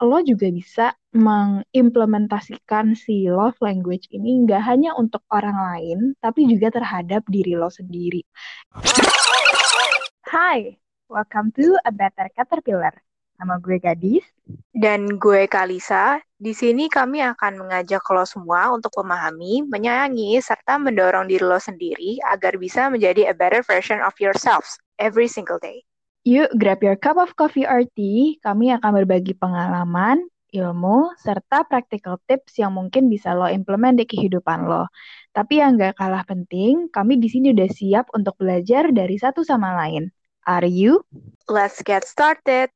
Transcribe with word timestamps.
lo 0.00 0.24
juga 0.24 0.48
bisa 0.48 0.96
mengimplementasikan 1.12 2.96
si 2.96 3.28
love 3.28 3.60
language 3.60 4.08
ini 4.08 4.48
nggak 4.48 4.62
hanya 4.64 4.96
untuk 4.96 5.20
orang 5.28 5.52
lain, 5.52 5.98
tapi 6.24 6.48
juga 6.48 6.72
terhadap 6.72 7.20
diri 7.28 7.52
lo 7.52 7.68
sendiri. 7.68 8.24
Hai, 10.24 10.72
welcome 11.12 11.52
to 11.52 11.76
A 11.84 11.92
Better 11.92 12.32
Caterpillar. 12.32 12.96
Nama 13.40 13.60
gue 13.60 13.76
Gadis. 13.76 14.24
Dan 14.72 15.20
gue 15.20 15.44
Kalisa. 15.48 16.16
Di 16.40 16.56
sini 16.56 16.88
kami 16.88 17.20
akan 17.20 17.60
mengajak 17.60 18.00
lo 18.08 18.24
semua 18.24 18.72
untuk 18.72 18.96
memahami, 19.04 19.68
menyayangi, 19.68 20.40
serta 20.40 20.80
mendorong 20.80 21.28
diri 21.28 21.44
lo 21.44 21.60
sendiri 21.60 22.16
agar 22.24 22.56
bisa 22.56 22.88
menjadi 22.88 23.28
a 23.28 23.34
better 23.36 23.60
version 23.64 24.00
of 24.00 24.16
yourselves 24.16 24.80
every 24.96 25.28
single 25.28 25.60
day. 25.60 25.84
Yuk, 26.28 26.52
grab 26.60 26.84
your 26.84 27.00
cup 27.00 27.16
of 27.16 27.32
coffee 27.32 27.64
or 27.64 27.80
tea. 27.96 28.36
Kami 28.44 28.76
akan 28.76 28.90
berbagi 28.92 29.32
pengalaman, 29.32 30.20
ilmu, 30.52 31.16
serta 31.16 31.64
practical 31.64 32.20
tips 32.28 32.60
yang 32.60 32.76
mungkin 32.76 33.08
bisa 33.08 33.32
lo 33.32 33.48
implement 33.48 33.96
di 33.96 34.04
kehidupan 34.04 34.68
lo. 34.68 34.84
Tapi 35.32 35.64
yang 35.64 35.80
gak 35.80 35.96
kalah 35.96 36.20
penting, 36.28 36.92
kami 36.92 37.16
di 37.16 37.32
sini 37.32 37.56
udah 37.56 37.70
siap 37.72 38.12
untuk 38.12 38.36
belajar 38.36 38.92
dari 38.92 39.16
satu 39.16 39.40
sama 39.40 39.72
lain. 39.80 40.12
Are 40.44 40.68
you? 40.68 41.00
Let's 41.48 41.80
get 41.80 42.04
started! 42.04 42.68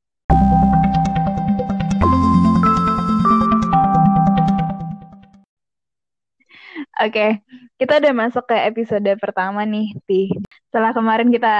Oke, 6.95 7.43
kita 7.81 7.99
udah 7.99 8.13
masuk 8.15 8.45
ke 8.47 8.57
episode 8.69 9.11
pertama 9.19 9.67
nih, 9.67 9.97
Ti. 10.07 10.31
Setelah 10.71 10.93
kemarin 10.95 11.29
kita 11.33 11.57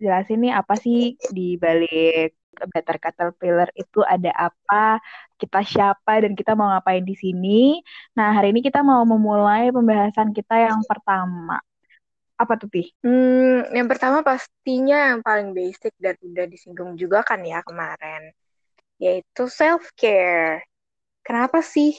jelasin 0.00 0.40
nih 0.40 0.52
apa 0.56 0.74
sih 0.78 1.18
di 1.34 1.56
balik 1.60 2.32
Better 2.70 2.96
Caterpillar 3.02 3.68
itu 3.74 4.00
ada 4.06 4.30
apa, 4.32 5.02
kita 5.36 5.60
siapa, 5.66 6.22
dan 6.22 6.38
kita 6.38 6.54
mau 6.54 6.70
ngapain 6.70 7.02
di 7.02 7.18
sini. 7.18 7.82
Nah, 8.14 8.30
hari 8.30 8.54
ini 8.54 8.62
kita 8.62 8.80
mau 8.86 9.02
memulai 9.02 9.74
pembahasan 9.74 10.30
kita 10.30 10.70
yang 10.70 10.80
pertama. 10.86 11.58
Apa 12.38 12.58
tuh, 12.58 12.70
Pi? 12.70 12.90
Hmm, 13.02 13.70
yang 13.74 13.86
pertama 13.90 14.22
pastinya 14.22 15.14
yang 15.14 15.20
paling 15.22 15.54
basic 15.54 15.94
dan 15.98 16.18
udah 16.22 16.46
disinggung 16.46 16.94
juga 16.98 17.22
kan 17.26 17.42
ya 17.42 17.62
kemarin, 17.62 18.30
yaitu 18.98 19.46
self-care. 19.46 20.66
Kenapa 21.24 21.62
sih 21.64 21.96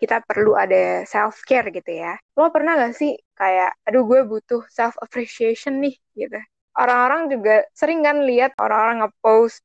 kita 0.00 0.24
perlu 0.24 0.56
ada 0.56 1.04
self 1.04 1.44
care 1.44 1.68
gitu 1.68 1.92
ya. 1.92 2.16
Lo 2.38 2.48
pernah 2.48 2.80
gak 2.80 2.96
sih 2.96 3.12
kayak, 3.36 3.76
aduh 3.84 4.02
gue 4.08 4.20
butuh 4.24 4.64
self 4.72 4.96
appreciation 5.04 5.78
nih 5.84 5.94
gitu. 6.16 6.40
Orang-orang 6.80 7.28
juga 7.28 7.68
sering 7.76 8.00
kan 8.00 8.24
lihat 8.24 8.56
orang-orang 8.56 9.04
ngepost 9.04 9.60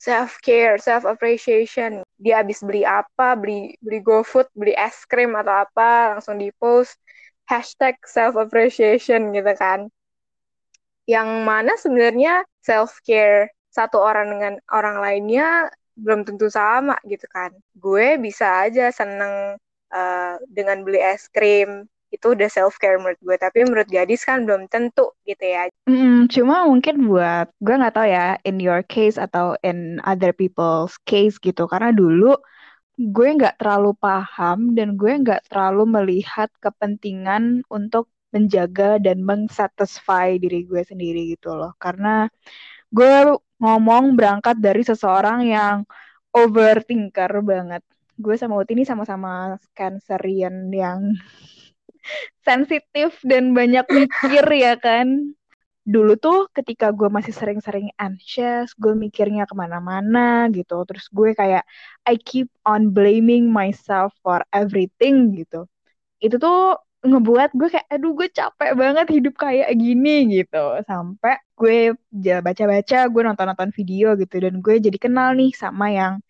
self 0.00 0.38
care, 0.40 0.78
self 0.78 1.02
appreciation. 1.04 2.06
Dia 2.16 2.40
habis 2.40 2.62
beli 2.62 2.86
apa, 2.86 3.34
beli 3.34 3.74
beli 3.82 3.98
GoFood, 4.00 4.48
beli 4.56 4.72
es 4.78 5.04
krim 5.10 5.34
atau 5.34 5.66
apa, 5.66 6.16
langsung 6.16 6.38
di 6.38 6.48
post 6.56 6.96
hashtag 7.50 7.98
self 8.06 8.38
appreciation 8.38 9.34
gitu 9.34 9.52
kan. 9.58 9.90
Yang 11.10 11.28
mana 11.42 11.72
sebenarnya 11.76 12.46
self 12.62 13.02
care 13.02 13.50
satu 13.74 13.98
orang 13.98 14.26
dengan 14.34 14.54
orang 14.70 15.02
lainnya 15.02 15.68
belum 15.98 16.24
tentu 16.24 16.48
sama 16.48 16.96
gitu 17.04 17.26
kan. 17.28 17.50
Gue 17.76 18.16
bisa 18.16 18.64
aja 18.64 18.88
seneng 18.94 19.58
uh, 19.90 20.40
dengan 20.50 20.82
beli 20.86 20.98
es 21.02 21.26
krim 21.30 21.86
itu 22.10 22.34
udah 22.34 22.50
self 22.50 22.76
care 22.82 22.98
menurut 22.98 23.18
gue. 23.22 23.36
Tapi 23.38 23.58
menurut 23.66 23.88
gadis 23.88 24.26
kan 24.26 24.42
belum 24.42 24.66
tentu 24.66 25.14
gitu 25.22 25.44
ya. 25.46 25.70
Mm, 25.86 26.26
cuma 26.26 26.66
mungkin 26.66 27.06
buat 27.06 27.50
gue 27.62 27.74
nggak 27.74 27.94
tahu 27.94 28.06
ya 28.10 28.36
in 28.42 28.58
your 28.58 28.82
case 28.82 29.16
atau 29.16 29.54
in 29.62 30.02
other 30.02 30.34
people's 30.34 30.98
case 31.06 31.38
gitu. 31.38 31.70
Karena 31.70 31.94
dulu 31.94 32.34
gue 32.98 33.28
nggak 33.38 33.56
terlalu 33.62 33.96
paham 33.96 34.74
dan 34.76 34.98
gue 34.98 35.12
nggak 35.22 35.48
terlalu 35.48 35.88
melihat 35.88 36.50
kepentingan 36.60 37.64
untuk 37.70 38.10
menjaga 38.30 39.02
dan 39.02 39.22
mengsatisfy 39.26 40.38
diri 40.38 40.66
gue 40.66 40.82
sendiri 40.82 41.34
gitu 41.34 41.54
loh. 41.54 41.74
Karena 41.78 42.26
gue 42.90 43.38
ngomong 43.62 44.18
berangkat 44.18 44.58
dari 44.58 44.82
seseorang 44.82 45.46
yang 45.46 45.86
overthinker 46.34 47.42
banget 47.42 47.82
gue 48.18 48.34
sama 48.34 48.58
Uti 48.58 48.74
ini 48.74 48.84
sama-sama 48.88 49.58
cancerian 49.76 50.72
yang 50.72 51.14
sensitif 52.46 53.20
dan 53.22 53.52
banyak 53.54 53.86
mikir 53.88 54.44
ya 54.50 54.74
kan. 54.80 55.34
Dulu 55.90 56.14
tuh 56.20 56.46
ketika 56.54 56.92
gue 56.94 57.08
masih 57.08 57.34
sering-sering 57.34 57.90
anxious, 57.98 58.76
gue 58.78 58.92
mikirnya 58.94 59.48
ke 59.48 59.54
mana-mana 59.56 60.46
gitu. 60.52 60.84
Terus 60.86 61.08
gue 61.10 61.34
kayak, 61.34 61.64
I 62.06 62.14
keep 62.20 62.52
on 62.68 62.92
blaming 62.94 63.48
myself 63.50 64.14
for 64.22 64.44
everything 64.54 65.34
gitu. 65.34 65.66
Itu 66.20 66.36
tuh 66.36 66.78
ngebuat 67.00 67.56
gue 67.56 67.68
kayak, 67.72 67.88
aduh 67.88 68.12
gue 68.12 68.28
capek 68.28 68.76
banget 68.76 69.06
hidup 69.08 69.34
kayak 69.40 69.72
gini 69.72 70.28
gitu. 70.30 70.84
Sampai 70.84 71.40
gue 71.56 71.96
baca-baca, 72.44 72.98
gue 73.08 73.22
nonton-nonton 73.24 73.70
video 73.72 74.14
gitu. 74.20 74.36
Dan 74.36 74.60
gue 74.60 74.78
jadi 74.78 74.98
kenal 75.00 75.32
nih 75.34 75.50
sama 75.56 75.90
yang 75.90 76.20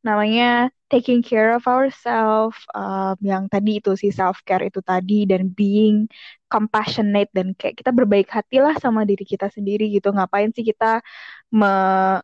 namanya 0.00 0.72
taking 0.90 1.22
care 1.22 1.54
of 1.54 1.62
ourselves 1.70 2.58
um, 2.74 3.14
yang 3.22 3.46
tadi 3.46 3.78
itu 3.78 3.94
si 3.94 4.10
self 4.10 4.42
care 4.42 4.66
itu 4.66 4.82
tadi 4.82 5.28
dan 5.28 5.52
being 5.52 6.10
compassionate 6.50 7.30
dan 7.30 7.54
kayak 7.54 7.78
kita 7.78 7.94
berbaik 7.94 8.26
hati 8.26 8.58
lah 8.58 8.74
sama 8.82 9.06
diri 9.06 9.22
kita 9.22 9.46
sendiri 9.52 9.86
gitu. 9.94 10.10
Ngapain 10.10 10.50
sih 10.50 10.66
kita 10.66 10.98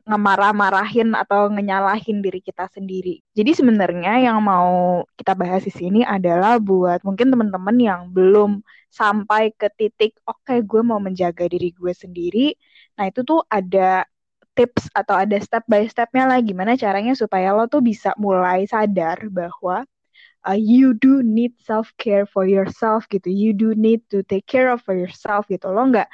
ngemarah-marahin 0.02 1.14
atau 1.14 1.46
ngenyalahin 1.52 2.18
diri 2.24 2.42
kita 2.42 2.66
sendiri? 2.74 3.22
Jadi 3.38 3.50
sebenarnya 3.54 4.18
yang 4.18 4.42
mau 4.42 5.06
kita 5.14 5.38
bahas 5.38 5.62
di 5.62 5.70
sini 5.70 6.00
adalah 6.02 6.58
buat 6.58 7.06
mungkin 7.06 7.30
teman-teman 7.30 7.76
yang 7.78 8.00
belum 8.10 8.66
sampai 8.90 9.52
ke 9.54 9.68
titik 9.78 10.18
oke 10.26 10.42
okay, 10.42 10.58
gue 10.64 10.80
mau 10.82 10.98
menjaga 10.98 11.46
diri 11.46 11.70
gue 11.70 11.92
sendiri. 11.94 12.56
Nah 12.98 13.04
itu 13.12 13.22
tuh 13.22 13.44
ada 13.46 14.08
tips 14.56 14.88
atau 14.96 15.14
ada 15.14 15.36
step 15.38 15.64
by 15.68 15.84
stepnya 15.86 16.24
lah 16.26 16.40
gimana 16.40 16.74
caranya 16.80 17.12
supaya 17.12 17.52
lo 17.52 17.68
tuh 17.68 17.84
bisa 17.84 18.16
mulai 18.16 18.64
sadar 18.64 19.28
bahwa 19.28 19.84
uh, 20.48 20.58
you 20.58 20.96
do 20.96 21.20
need 21.22 21.52
self 21.60 21.92
care 22.00 22.24
for 22.24 22.48
yourself 22.48 23.04
gitu. 23.12 23.28
You 23.28 23.52
do 23.52 23.76
need 23.76 24.06
to 24.10 24.24
take 24.24 24.48
care 24.48 24.72
of 24.72 24.80
for 24.82 24.96
yourself 24.96 25.46
gitu. 25.52 25.68
Lo 25.68 25.84
nggak 25.90 26.08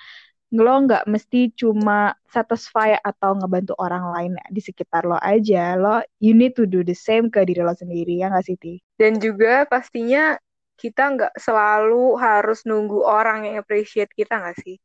lo 0.53 0.75
nggak 0.85 1.09
mesti 1.09 1.49
cuma 1.57 2.13
satisfy 2.29 2.93
atau 3.01 3.33
ngebantu 3.41 3.73
orang 3.81 4.05
lain 4.13 4.33
di 4.53 4.61
sekitar 4.61 5.09
lo 5.09 5.17
aja. 5.23 5.79
Lo 5.81 6.03
you 6.21 6.37
need 6.37 6.53
to 6.59 6.69
do 6.69 6.85
the 6.85 6.97
same 6.97 7.33
ke 7.33 7.47
diri 7.49 7.65
lo 7.65 7.73
sendiri 7.73 8.21
ya 8.21 8.29
nggak 8.29 8.45
sih 8.45 8.57
Ti? 8.61 8.75
dan 9.01 9.19
juga 9.19 9.67
pastinya 9.67 10.39
kita 10.79 11.03
nggak 11.15 11.35
selalu 11.39 12.15
harus 12.19 12.63
nunggu 12.67 13.03
orang 13.03 13.47
yang 13.51 13.57
appreciate 13.63 14.11
kita 14.15 14.39
nggak 14.39 14.59
sih? 14.63 14.77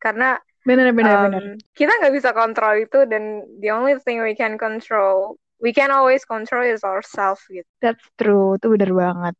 Karena 0.00 0.40
Benar, 0.68 0.92
benar, 0.92 1.16
um, 1.16 1.24
benar. 1.32 1.42
Kita 1.72 1.92
nggak 1.96 2.12
bisa 2.12 2.30
kontrol 2.36 2.76
itu 2.76 3.08
dan 3.08 3.40
the 3.64 3.72
only 3.72 3.96
thing 4.04 4.20
we 4.20 4.36
can 4.36 4.60
control, 4.60 5.40
we 5.64 5.72
can 5.72 5.88
always 5.88 6.28
control 6.28 6.60
is 6.60 6.84
ourselves 6.84 7.40
gitu. 7.48 7.64
That's 7.80 8.04
true, 8.20 8.60
itu 8.60 8.68
benar 8.76 8.92
banget. 8.92 9.34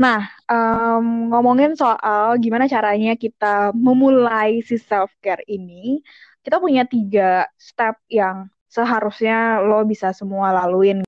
Nah, 0.00 0.24
um, 0.48 1.28
ngomongin 1.36 1.76
soal 1.76 2.40
gimana 2.40 2.64
caranya 2.64 3.12
kita 3.12 3.76
memulai 3.76 4.64
si 4.64 4.80
self 4.80 5.12
care 5.20 5.44
ini, 5.44 6.00
kita 6.40 6.56
punya 6.56 6.88
tiga 6.88 7.44
step 7.60 8.00
yang 8.08 8.48
seharusnya 8.72 9.60
lo 9.60 9.84
bisa 9.84 10.16
semua 10.16 10.56
laluin. 10.56 11.04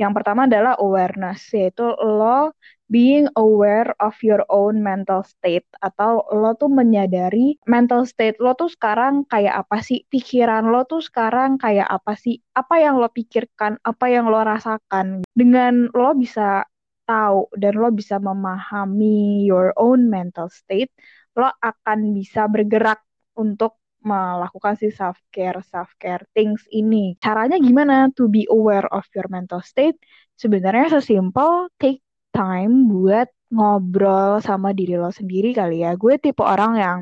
Yang 0.00 0.12
pertama 0.18 0.50
adalah 0.50 0.74
awareness, 0.82 1.46
yaitu 1.54 1.86
lo 1.94 2.58
being 2.92 3.24
aware 3.40 3.96
of 3.96 4.12
your 4.20 4.44
own 4.52 4.84
mental 4.84 5.24
state 5.24 5.64
atau 5.80 6.28
lo 6.28 6.52
tuh 6.60 6.68
menyadari 6.68 7.56
mental 7.64 8.04
state 8.04 8.36
lo 8.36 8.52
tuh 8.52 8.68
sekarang 8.68 9.24
kayak 9.24 9.64
apa 9.64 9.80
sih? 9.80 10.04
Pikiran 10.12 10.68
lo 10.68 10.84
tuh 10.84 11.00
sekarang 11.00 11.56
kayak 11.56 11.88
apa 11.88 12.12
sih? 12.20 12.44
Apa 12.52 12.84
yang 12.84 13.00
lo 13.00 13.08
pikirkan? 13.08 13.80
Apa 13.80 14.12
yang 14.12 14.28
lo 14.28 14.44
rasakan? 14.44 15.24
Dengan 15.32 15.88
lo 15.96 16.12
bisa 16.12 16.68
tahu 17.08 17.48
dan 17.56 17.80
lo 17.80 17.88
bisa 17.88 18.20
memahami 18.20 19.48
your 19.48 19.72
own 19.80 20.06
mental 20.12 20.52
state 20.52 20.92
lo 21.32 21.48
akan 21.48 22.12
bisa 22.12 22.44
bergerak 22.44 23.00
untuk 23.40 23.80
melakukan 24.02 24.74
si 24.76 24.90
self 24.92 25.16
care 25.32 25.62
self 25.64 25.88
care 25.96 26.26
things 26.36 26.66
ini. 26.74 27.16
Caranya 27.22 27.56
gimana 27.56 28.10
to 28.12 28.28
be 28.28 28.44
aware 28.50 28.84
of 28.90 29.06
your 29.16 29.26
mental 29.32 29.62
state? 29.64 29.96
Sebenarnya 30.36 31.00
sesimpel 31.00 31.70
take 31.78 32.02
time 32.34 32.88
buat 32.92 33.28
ngobrol 33.52 34.40
sama 34.40 34.72
diri 34.72 34.96
lo 34.96 35.12
sendiri 35.12 35.52
kali 35.52 35.84
ya. 35.84 35.92
Gue 36.00 36.16
tipe 36.16 36.40
orang 36.42 36.72
yang 36.80 36.98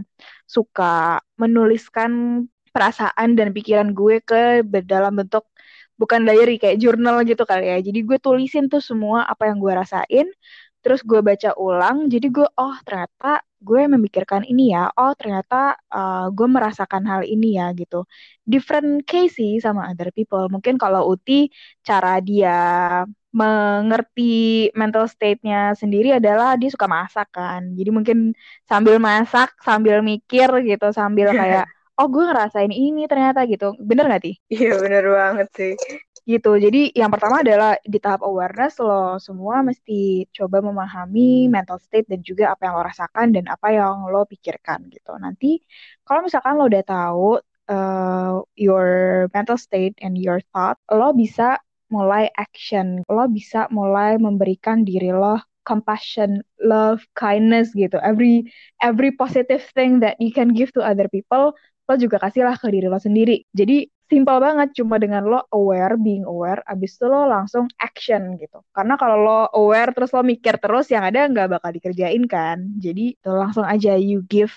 suka 0.47 1.23
menuliskan 1.39 2.11
perasaan 2.75 3.39
dan 3.39 3.55
pikiran 3.57 3.95
gue 3.95 4.23
ke 4.23 4.63
dalam 4.87 5.13
bentuk 5.19 5.47
bukan 6.01 6.25
diary 6.27 6.57
kayak 6.63 6.79
jurnal 6.83 7.23
gitu 7.29 7.43
kali 7.47 7.71
ya. 7.71 7.79
Jadi 7.87 7.99
gue 8.09 8.19
tulisin 8.19 8.67
tuh 8.73 8.83
semua 8.83 9.27
apa 9.29 9.43
yang 9.51 9.59
gue 9.63 9.73
rasain, 9.75 10.27
terus 10.83 11.01
gue 11.05 11.21
baca 11.23 11.51
ulang. 11.61 12.09
Jadi 12.13 12.27
gue 12.33 12.47
oh 12.59 12.77
ternyata 12.87 13.45
gue 13.61 13.81
memikirkan 13.93 14.43
ini 14.49 14.73
ya, 14.75 14.89
oh 14.97 15.13
ternyata 15.13 15.77
uh, 15.93 16.33
gue 16.33 16.49
merasakan 16.49 17.05
hal 17.11 17.23
ini 17.29 17.61
ya 17.61 17.71
gitu. 17.77 18.09
Different 18.49 19.05
case 19.05 19.37
sih 19.39 19.53
sama 19.61 19.93
other 19.93 20.09
people. 20.17 20.49
Mungkin 20.49 20.81
kalau 20.81 21.07
Uti 21.13 21.53
cara 21.85 22.19
dia 22.25 22.57
mengerti 23.31 24.69
mental 24.75 25.07
state-nya 25.07 25.79
sendiri 25.79 26.19
adalah 26.19 26.59
dia 26.59 26.71
suka 26.71 26.91
masak 26.91 27.31
kan. 27.31 27.75
Jadi 27.79 27.91
mungkin 27.95 28.19
sambil 28.67 28.99
masak, 28.99 29.55
sambil 29.63 30.03
mikir 30.03 30.51
gitu, 30.67 30.91
sambil 30.91 31.31
kayak 31.41 31.71
oh 32.01 32.09
gue 32.09 32.25
ngerasain 32.27 32.73
ini 32.73 33.07
ternyata 33.07 33.47
gitu. 33.47 33.77
Bener 33.79 34.11
gak, 34.11 34.23
Ti? 34.27 34.33
Iya 34.51 34.81
bener 34.83 35.05
banget 35.07 35.49
sih 35.55 35.75
gitu. 36.31 36.55
Jadi 36.61 36.93
yang 36.95 37.11
pertama 37.11 37.43
adalah 37.43 37.75
di 37.83 37.99
tahap 37.99 38.23
awareness 38.23 38.79
lo 38.79 39.19
semua 39.19 39.67
mesti 39.67 40.29
coba 40.31 40.63
memahami 40.63 41.51
mental 41.51 41.83
state 41.83 42.07
dan 42.07 42.21
juga 42.23 42.53
apa 42.55 42.69
yang 42.71 42.75
lo 42.79 42.83
rasakan 42.87 43.27
dan 43.35 43.45
apa 43.51 43.69
yang 43.73 44.07
lo 44.07 44.23
pikirkan 44.29 44.87
gitu. 44.93 45.13
Nanti 45.19 45.59
kalau 46.07 46.23
misalkan 46.23 46.55
lo 46.61 46.71
udah 46.71 46.85
tahu 46.87 47.29
uh, 47.73 48.35
your 48.55 48.89
mental 49.35 49.59
state 49.59 49.97
and 50.05 50.15
your 50.21 50.39
thought, 50.55 50.79
lo 50.93 51.11
bisa 51.17 51.59
mulai 51.91 52.31
action. 52.39 53.03
Lo 53.11 53.27
bisa 53.29 53.67
mulai 53.75 54.17
memberikan 54.17 54.83
diri 54.87 55.11
lo 55.13 55.39
compassion, 55.69 56.41
love, 56.63 57.05
kindness 57.15 57.71
gitu. 57.77 58.01
Every 58.01 58.49
every 58.83 59.13
positive 59.15 59.63
thing 59.77 60.01
that 60.01 60.17
you 60.19 60.33
can 60.33 60.51
give 60.57 60.73
to 60.75 60.83
other 60.83 61.07
people, 61.13 61.53
lo 61.87 61.95
juga 62.01 62.17
kasihlah 62.23 62.57
ke 62.59 62.73
diri 62.73 62.89
lo 62.89 62.99
sendiri. 62.99 63.45
Jadi 63.53 63.87
simple 64.11 64.39
banget 64.43 64.75
cuma 64.75 64.99
dengan 64.99 65.23
lo 65.23 65.47
aware 65.55 65.95
being 65.95 66.27
aware 66.27 66.59
abis 66.67 66.99
itu 66.99 67.07
lo 67.07 67.31
langsung 67.31 67.71
action 67.79 68.35
gitu 68.43 68.59
karena 68.75 68.99
kalau 68.99 69.17
lo 69.23 69.41
aware 69.55 69.95
terus 69.95 70.11
lo 70.11 70.27
mikir 70.27 70.59
terus 70.59 70.91
yang 70.91 71.07
ada 71.07 71.31
nggak 71.31 71.47
bakal 71.47 71.71
dikerjain 71.71 72.27
kan 72.27 72.59
jadi 72.83 73.15
tuh 73.23 73.39
langsung 73.39 73.63
aja 73.63 73.95
you 73.95 74.27
give 74.27 74.51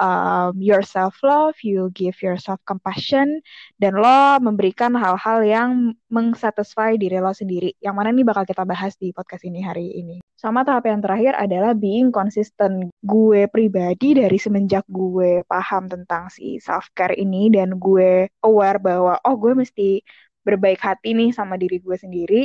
um, 0.00 0.56
yourself 0.56 1.18
love, 1.20 1.56
you 1.60 1.90
give 1.92 2.16
yourself 2.24 2.60
compassion, 2.64 3.42
dan 3.76 3.98
lo 3.98 4.40
memberikan 4.40 4.96
hal-hal 4.96 5.44
yang 5.44 5.70
mengsatisfy 6.08 6.96
diri 6.96 7.20
lo 7.20 7.34
sendiri. 7.34 7.76
Yang 7.82 7.94
mana 7.96 8.08
ini 8.14 8.22
bakal 8.24 8.46
kita 8.48 8.64
bahas 8.64 8.96
di 8.96 9.10
podcast 9.12 9.44
ini 9.44 9.60
hari 9.60 9.92
ini. 9.98 10.22
Sama 10.38 10.66
tahap 10.66 10.88
yang 10.88 11.04
terakhir 11.04 11.38
adalah 11.38 11.76
being 11.76 12.10
consistent. 12.10 12.90
Gue 13.04 13.46
pribadi 13.46 14.16
dari 14.16 14.38
semenjak 14.40 14.82
gue 14.90 15.46
paham 15.46 15.86
tentang 15.86 16.32
si 16.32 16.58
self-care 16.58 17.14
ini 17.14 17.52
dan 17.52 17.76
gue 17.78 18.26
aware 18.42 18.80
bahwa 18.82 19.18
oh 19.22 19.36
gue 19.38 19.54
mesti 19.54 20.02
berbaik 20.42 20.82
hati 20.82 21.14
nih 21.14 21.30
sama 21.30 21.54
diri 21.54 21.78
gue 21.78 21.94
sendiri. 21.94 22.42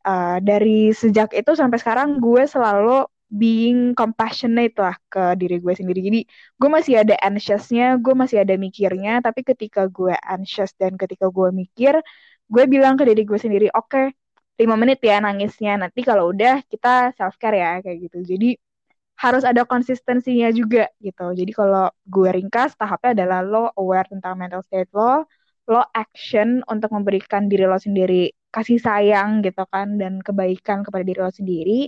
Uh, 0.00 0.40
dari 0.40 0.96
sejak 0.96 1.36
itu 1.36 1.52
sampai 1.52 1.76
sekarang 1.76 2.24
gue 2.24 2.48
selalu 2.48 3.04
being 3.30 3.94
compassionate 3.94 4.74
lah 4.74 4.98
ke 5.06 5.38
diri 5.40 5.62
gue 5.62 5.74
sendiri. 5.78 6.00
Jadi 6.02 6.20
gue 6.58 6.70
masih 6.76 6.94
ada 7.02 7.14
anxiousnya, 7.22 7.96
gue 8.02 8.14
masih 8.14 8.42
ada 8.42 8.54
mikirnya, 8.58 9.22
tapi 9.22 9.40
ketika 9.46 9.86
gue 9.86 10.14
anxious 10.26 10.74
dan 10.74 10.98
ketika 10.98 11.30
gue 11.30 11.48
mikir, 11.54 11.94
gue 12.50 12.64
bilang 12.66 12.98
ke 12.98 13.06
diri 13.06 13.22
gue 13.22 13.38
sendiri, 13.38 13.70
oke, 13.70 13.86
okay, 13.86 14.06
5 14.60 14.74
menit 14.76 14.98
ya 15.00 15.22
nangisnya. 15.22 15.78
Nanti 15.80 16.00
kalau 16.02 16.34
udah 16.34 16.60
kita 16.66 17.14
self 17.16 17.38
care 17.40 17.56
ya 17.56 17.70
kayak 17.84 17.98
gitu. 18.10 18.18
Jadi 18.26 18.48
harus 19.20 19.44
ada 19.44 19.62
konsistensinya 19.68 20.48
juga 20.50 20.88
gitu. 20.98 21.32
Jadi 21.36 21.52
kalau 21.52 21.92
gue 22.08 22.28
ringkas 22.36 22.74
tahapnya 22.80 23.10
adalah 23.22 23.40
lo 23.44 23.64
aware 23.76 24.08
tentang 24.08 24.34
mental 24.40 24.64
state 24.64 24.90
lo, 24.96 25.28
lo 25.70 25.82
action 25.94 26.64
untuk 26.66 26.90
memberikan 26.96 27.46
diri 27.46 27.64
lo 27.68 27.76
sendiri 27.76 28.32
kasih 28.54 28.78
sayang 28.82 29.30
gitu 29.46 29.62
kan 29.72 29.96
dan 30.00 30.18
kebaikan 30.26 30.82
kepada 30.86 31.02
diri 31.06 31.18
lo 31.22 31.30
sendiri 31.30 31.78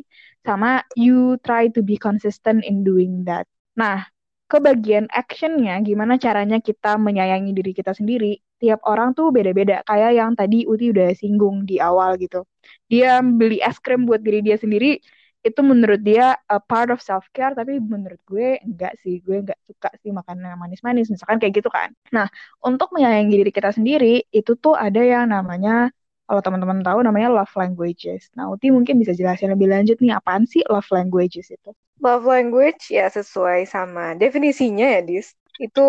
sama 0.47 0.82
you 0.99 1.38
try 1.47 1.67
to 1.70 1.81
be 1.82 1.94
consistent 1.99 2.62
in 2.67 2.87
doing 2.87 3.26
that. 3.26 3.47
Nah, 3.79 4.06
ke 4.50 4.59
bagian 4.61 5.09
actionnya 5.09 5.81
gimana 5.81 6.20
caranya 6.20 6.59
kita 6.61 7.00
menyayangi 7.00 7.50
diri 7.56 7.73
kita 7.73 7.93
sendiri? 7.97 8.38
Tiap 8.62 8.85
orang 8.87 9.17
tuh 9.17 9.35
beda-beda 9.35 9.82
kayak 9.88 10.12
yang 10.19 10.31
tadi 10.38 10.69
Uti 10.69 10.93
udah 10.94 11.09
singgung 11.19 11.64
di 11.67 11.81
awal 11.82 12.20
gitu. 12.20 12.44
Dia 12.91 13.19
beli 13.25 13.58
es 13.58 13.81
krim 13.82 14.05
buat 14.06 14.20
diri 14.23 14.44
dia 14.44 14.55
sendiri 14.61 15.00
itu 15.43 15.61
menurut 15.67 15.99
dia 16.06 16.38
a 16.47 16.58
part 16.62 16.88
of 16.94 17.03
self 17.03 17.26
care 17.35 17.50
tapi 17.58 17.82
menurut 17.82 18.20
gue 18.31 18.62
enggak 18.62 18.94
sih 19.03 19.19
gue 19.26 19.43
enggak 19.43 19.58
suka 19.67 19.91
sih 19.99 20.15
makan 20.15 20.38
yang 20.38 20.61
manis-manis 20.62 21.11
misalkan 21.11 21.43
kayak 21.43 21.58
gitu 21.58 21.70
kan. 21.73 21.91
Nah 22.15 22.31
untuk 22.62 22.94
menyayangi 22.94 23.35
diri 23.43 23.50
kita 23.50 23.75
sendiri 23.75 24.23
itu 24.31 24.55
tuh 24.55 24.79
ada 24.79 25.03
yang 25.03 25.26
namanya 25.35 25.91
kalau 26.26 26.40
teman-teman 26.40 26.80
tahu 26.80 27.02
namanya 27.04 27.28
love 27.32 27.54
languages 27.56 28.28
nah 28.36 28.48
Uti 28.50 28.70
mungkin 28.70 28.98
bisa 29.00 29.12
jelasin 29.12 29.52
lebih 29.54 29.69
lanjut 29.70 29.96
nih 29.98 30.12
apaan 30.16 30.44
sih 30.48 30.62
love 30.69 30.88
languages 30.90 31.52
itu 31.52 31.70
love 32.02 32.26
language 32.26 32.90
ya 32.90 33.06
sesuai 33.10 33.66
sama 33.69 34.14
definisinya 34.19 34.98
ya 34.98 35.00
dis 35.02 35.34
itu 35.60 35.88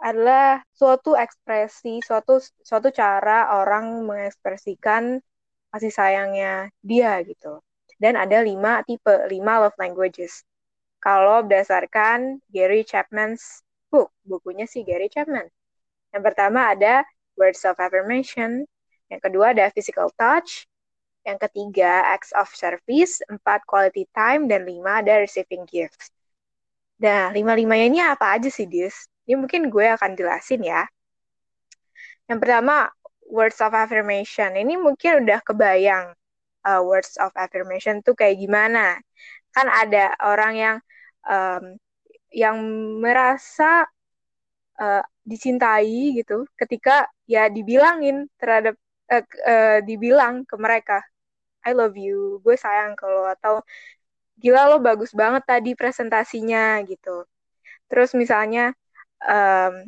adalah 0.00 0.62
suatu 0.72 1.18
ekspresi 1.18 2.00
suatu 2.00 2.38
suatu 2.62 2.88
cara 2.94 3.60
orang 3.60 4.06
mengekspresikan 4.06 5.20
kasih 5.72 5.92
sayangnya 5.92 6.70
dia 6.80 7.18
gitu 7.26 7.60
dan 8.02 8.18
ada 8.18 8.42
lima 8.42 8.82
tipe, 8.82 9.14
lima 9.30 9.62
love 9.62 9.78
languages. 9.78 10.42
Kalau 10.98 11.46
berdasarkan 11.46 12.42
Gary 12.50 12.82
Chapman's 12.82 13.62
book, 13.94 14.10
bukunya 14.26 14.66
si 14.66 14.82
Gary 14.82 15.06
Chapman. 15.06 15.46
Yang 16.10 16.22
pertama 16.26 16.74
ada 16.74 17.06
words 17.38 17.62
of 17.62 17.78
affirmation, 17.78 18.66
yang 19.12 19.20
kedua 19.20 19.52
ada 19.52 19.68
physical 19.68 20.08
touch, 20.16 20.64
yang 21.28 21.36
ketiga 21.36 22.08
acts 22.08 22.32
of 22.32 22.48
service, 22.50 23.20
empat 23.28 23.62
quality 23.68 24.08
time, 24.16 24.48
dan 24.48 24.64
lima 24.64 25.04
ada 25.04 25.20
receiving 25.20 25.68
gifts. 25.68 26.08
Nah, 26.96 27.28
lima-limanya 27.30 27.86
ini 27.86 28.00
apa 28.00 28.32
aja 28.32 28.48
sih, 28.48 28.64
Dis? 28.64 29.04
Ini 29.28 29.36
mungkin 29.36 29.68
gue 29.68 29.86
akan 29.92 30.16
jelasin 30.16 30.64
ya. 30.64 30.88
Yang 32.26 32.38
pertama, 32.40 32.88
words 33.28 33.58
of 33.60 33.76
affirmation. 33.76 34.56
Ini 34.56 34.80
mungkin 34.80 35.26
udah 35.26 35.44
kebayang 35.44 36.16
uh, 36.64 36.80
words 36.82 37.18
of 37.20 37.30
affirmation 37.36 38.00
tuh 38.00 38.16
kayak 38.16 38.38
gimana. 38.38 38.98
Kan 39.52 39.68
ada 39.68 40.16
orang 40.24 40.52
yang 40.56 40.76
um, 41.28 41.76
yang 42.32 42.56
merasa 42.98 43.84
uh, 44.80 45.04
dicintai 45.22 46.16
gitu 46.18 46.48
ketika 46.56 47.06
ya 47.28 47.46
dibilangin 47.52 48.26
terhadap 48.40 48.74
uh, 49.12 49.24
uh, 49.52 49.78
dibilang 49.84 50.48
ke 50.48 50.56
mereka 50.56 51.04
I 51.62 51.72
love 51.78 51.94
you, 51.94 52.42
gue 52.42 52.58
sayang 52.58 52.98
kalau 52.98 53.22
atau 53.30 53.62
gila 54.42 54.66
lo 54.66 54.76
bagus 54.82 55.14
banget 55.14 55.46
tadi 55.46 55.78
presentasinya 55.78 56.82
gitu. 56.90 57.22
Terus 57.86 58.10
misalnya 58.18 58.74
um, 59.22 59.86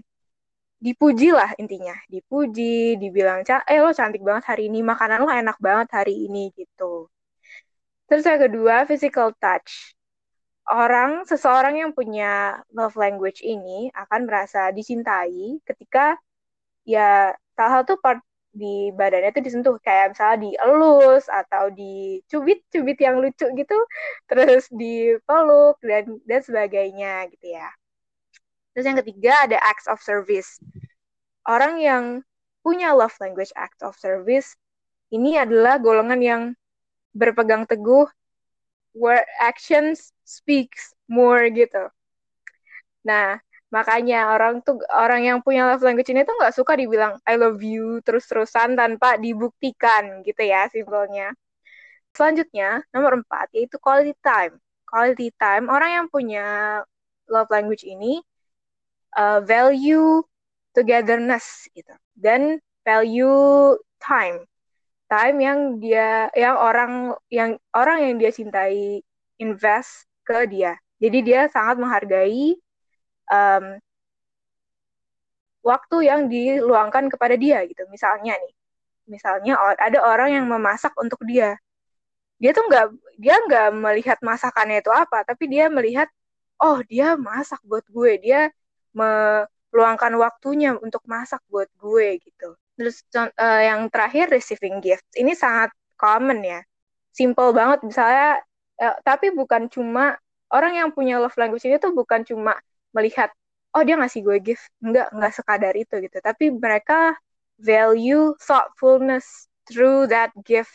dipuji 0.85 1.32
lah 1.32 1.49
intinya 1.56 1.97
dipuji 2.12 3.00
dibilang 3.00 3.41
eh 3.49 3.81
lo 3.81 3.91
cantik 3.97 4.21
banget 4.21 4.44
hari 4.53 4.69
ini 4.69 4.85
makanan 4.85 5.25
lo 5.25 5.32
enak 5.32 5.56
banget 5.56 5.88
hari 5.97 6.29
ini 6.29 6.53
gitu 6.53 7.09
terus 8.05 8.29
yang 8.29 8.37
kedua 8.44 8.84
physical 8.84 9.32
touch 9.41 9.96
orang 10.69 11.25
seseorang 11.25 11.81
yang 11.81 11.91
punya 11.96 12.60
love 12.77 12.93
language 13.01 13.41
ini 13.41 13.89
akan 13.96 14.29
merasa 14.29 14.69
dicintai 14.77 15.56
ketika 15.65 16.20
ya 16.84 17.32
salah 17.56 17.81
satu 17.81 17.96
part 17.96 18.20
di 18.55 18.94
badannya 18.94 19.34
itu 19.34 19.43
disentuh 19.43 19.77
kayak 19.82 20.15
misalnya 20.15 20.39
dielus 20.46 21.25
atau 21.27 21.65
dicubit-cubit 21.75 22.99
yang 23.03 23.19
lucu 23.19 23.46
gitu 23.58 23.79
terus 24.31 24.70
dipeluk 24.70 25.77
dan 25.82 26.23
dan 26.25 26.41
sebagainya 26.46 27.27
gitu 27.34 27.46
ya 27.58 27.69
Terus 28.75 28.91
yang 28.91 28.99
ketiga 28.99 29.32
ada 29.46 29.58
acts 29.63 29.87
of 29.87 30.03
service. 30.03 30.58
Orang 31.46 31.79
yang 31.79 32.27
punya 32.67 32.91
love 32.91 33.15
language 33.23 33.55
act 33.55 33.79
of 33.87 33.94
service 33.94 34.58
ini 35.15 35.39
adalah 35.39 35.79
golongan 35.79 36.20
yang 36.20 36.43
berpegang 37.15 37.70
teguh 37.70 38.11
where 38.99 39.23
actions 39.39 40.11
speaks 40.27 40.91
more 41.06 41.46
gitu. 41.55 41.87
Nah, 43.06 43.39
makanya 43.74 44.31
orang 44.34 44.62
tuh 44.62 44.78
orang 44.94 45.26
yang 45.26 45.38
punya 45.43 45.66
love 45.66 45.82
language 45.82 46.10
ini 46.14 46.22
tuh 46.22 46.34
nggak 46.38 46.54
suka 46.54 46.78
dibilang 46.78 47.19
I 47.26 47.34
love 47.34 47.58
you 47.58 47.98
terus-terusan 48.06 48.78
tanpa 48.78 49.19
dibuktikan 49.19 50.22
gitu 50.22 50.43
ya 50.46 50.70
simpelnya. 50.70 51.34
Selanjutnya, 52.14 52.86
nomor 52.94 53.19
empat 53.19 53.50
yaitu 53.56 53.76
quality 53.82 54.14
time. 54.22 54.54
Quality 54.86 55.34
time, 55.34 55.66
orang 55.66 55.90
yang 55.90 56.06
punya 56.06 56.46
love 57.26 57.50
language 57.50 57.82
ini 57.82 58.22
uh, 59.19 59.40
value 59.43 60.22
togetherness 60.74 61.70
gitu 61.72 61.94
dan 62.19 62.58
value 62.82 63.74
time 64.02 64.44
time 65.06 65.36
yang 65.38 65.58
dia 65.78 66.28
yang 66.34 66.58
orang 66.58 67.14
yang 67.31 67.56
orang 67.72 67.98
yang 68.02 68.14
dia 68.19 68.31
cintai 68.34 69.00
invest 69.38 70.10
ke 70.26 70.50
dia 70.50 70.74
jadi 70.98 71.19
dia 71.22 71.40
sangat 71.50 71.78
menghargai 71.78 72.58
um, 73.31 73.64
waktu 75.64 75.96
yang 76.06 76.28
diluangkan 76.28 77.08
kepada 77.08 77.34
dia 77.40 77.64
gitu. 77.64 77.82
Misalnya 77.88 78.36
nih 78.36 78.54
misalnya 79.04 79.60
ada 79.76 80.00
orang 80.00 80.32
yang 80.32 80.46
memasak 80.48 80.93
untuk 81.00 81.20
dia. 81.28 81.56
Dia 82.40 82.52
tuh 82.56 82.64
nggak 82.69 82.86
dia 83.20 83.36
nggak 83.40 83.69
melihat 83.72 84.19
masakannya 84.24 84.81
itu 84.81 84.90
apa 84.93 85.22
tapi 85.24 85.48
dia 85.48 85.69
melihat 85.72 86.08
oh 86.60 86.81
dia 86.84 87.16
masak 87.16 87.60
buat 87.64 87.84
gue. 87.88 88.12
Dia 88.20 88.52
meluangkan 88.94 90.12
waktunya 90.20 90.76
untuk 90.76 91.02
masak 91.08 91.40
buat 91.48 91.69
gue 91.81 92.20
gitu. 92.20 92.56
Terus 92.74 93.06
uh, 93.16 93.62
yang 93.62 93.86
terakhir 93.88 94.28
receiving 94.28 94.82
gifts. 94.84 95.14
Ini 95.16 95.32
sangat 95.36 95.72
common 95.96 96.43
ya. 96.44 96.60
Simple 97.14 97.54
banget. 97.54 97.86
Misalnya 97.86 98.43
uh, 98.82 98.96
tapi 99.06 99.31
bukan 99.31 99.70
cuma 99.70 100.19
orang 100.52 100.78
yang 100.78 100.90
punya 100.94 101.19
love 101.22 101.36
language 101.38 101.64
ini 101.66 101.78
tuh 101.78 101.94
bukan 101.94 102.22
cuma 102.26 102.58
melihat 102.94 103.31
oh 103.74 103.82
dia 103.82 103.98
ngasih 103.98 104.20
gue 104.22 104.39
gift. 104.41 104.65
Enggak 104.81 105.10
enggak 105.13 105.32
sekadar 105.34 105.74
itu 105.74 105.94
gitu. 106.01 106.19
Tapi 106.22 106.55
mereka 106.55 107.13
value 107.58 108.34
thoughtfulness 108.41 109.51
through 109.67 110.06
that 110.08 110.31
gift. 110.46 110.72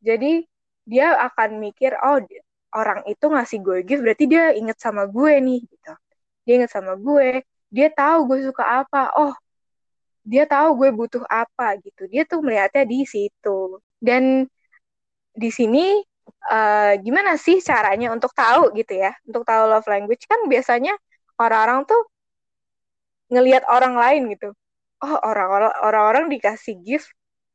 Jadi 0.00 0.44
dia 0.86 1.18
akan 1.28 1.60
mikir 1.60 1.92
oh 2.00 2.22
orang 2.76 3.02
itu 3.10 3.26
ngasih 3.26 3.58
gue 3.64 3.78
gift 3.86 4.02
berarti 4.04 4.24
dia 4.28 4.52
inget 4.56 4.78
sama 4.80 5.04
gue 5.08 5.32
nih 5.40 5.60
gitu. 5.64 5.92
Dia 6.48 6.52
inget 6.62 6.72
sama 6.72 6.96
gue 6.96 7.44
dia 7.70 7.88
tahu 7.92 8.18
gue 8.32 8.38
suka 8.48 8.64
apa. 8.84 9.12
Oh 9.18 9.34
dia 10.26 10.44
tahu 10.48 10.68
gue 10.82 10.90
butuh 10.90 11.24
apa 11.28 11.78
gitu. 11.84 12.08
Dia 12.10 12.26
tuh 12.26 12.42
melihatnya 12.42 12.82
di 12.88 13.06
situ. 13.06 13.78
Dan 14.00 14.46
di 15.36 15.50
sini 15.52 16.00
uh, 16.50 16.92
gimana 16.98 17.38
sih 17.38 17.62
caranya 17.62 18.10
untuk 18.10 18.32
tahu 18.34 18.74
gitu 18.74 18.92
ya? 18.96 19.14
Untuk 19.28 19.46
tahu 19.46 19.62
love 19.70 19.86
language 19.86 20.26
kan 20.26 20.40
biasanya 20.50 20.94
orang-orang 21.40 21.84
tuh 21.90 22.02
ngelihat 23.32 23.62
orang 23.66 23.94
lain 23.98 24.22
gitu. 24.32 24.48
Oh 25.02 25.16
orang-orang 25.84 26.32
dikasih 26.32 26.80
gift 26.80 27.10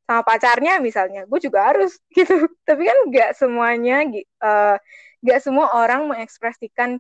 sama 0.06 0.22
pacarnya 0.28 0.78
misalnya 0.84 1.24
gue 1.26 1.40
juga 1.42 1.72
harus 1.72 1.98
gitu. 2.18 2.48
Tapi 2.68 2.82
kan 2.90 2.98
nggak 3.10 3.32
semuanya 3.40 4.06
uh, 4.44 4.76
nggak 5.24 5.40
semua 5.42 5.68
orang 5.74 6.10
mengekspresikan 6.10 7.00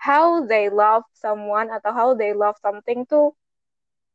how 0.00 0.44
they 0.44 0.68
love 0.68 1.04
someone 1.16 1.68
atau 1.72 1.90
how 1.94 2.08
they 2.16 2.32
love 2.36 2.56
something 2.60 3.06
tuh 3.08 3.32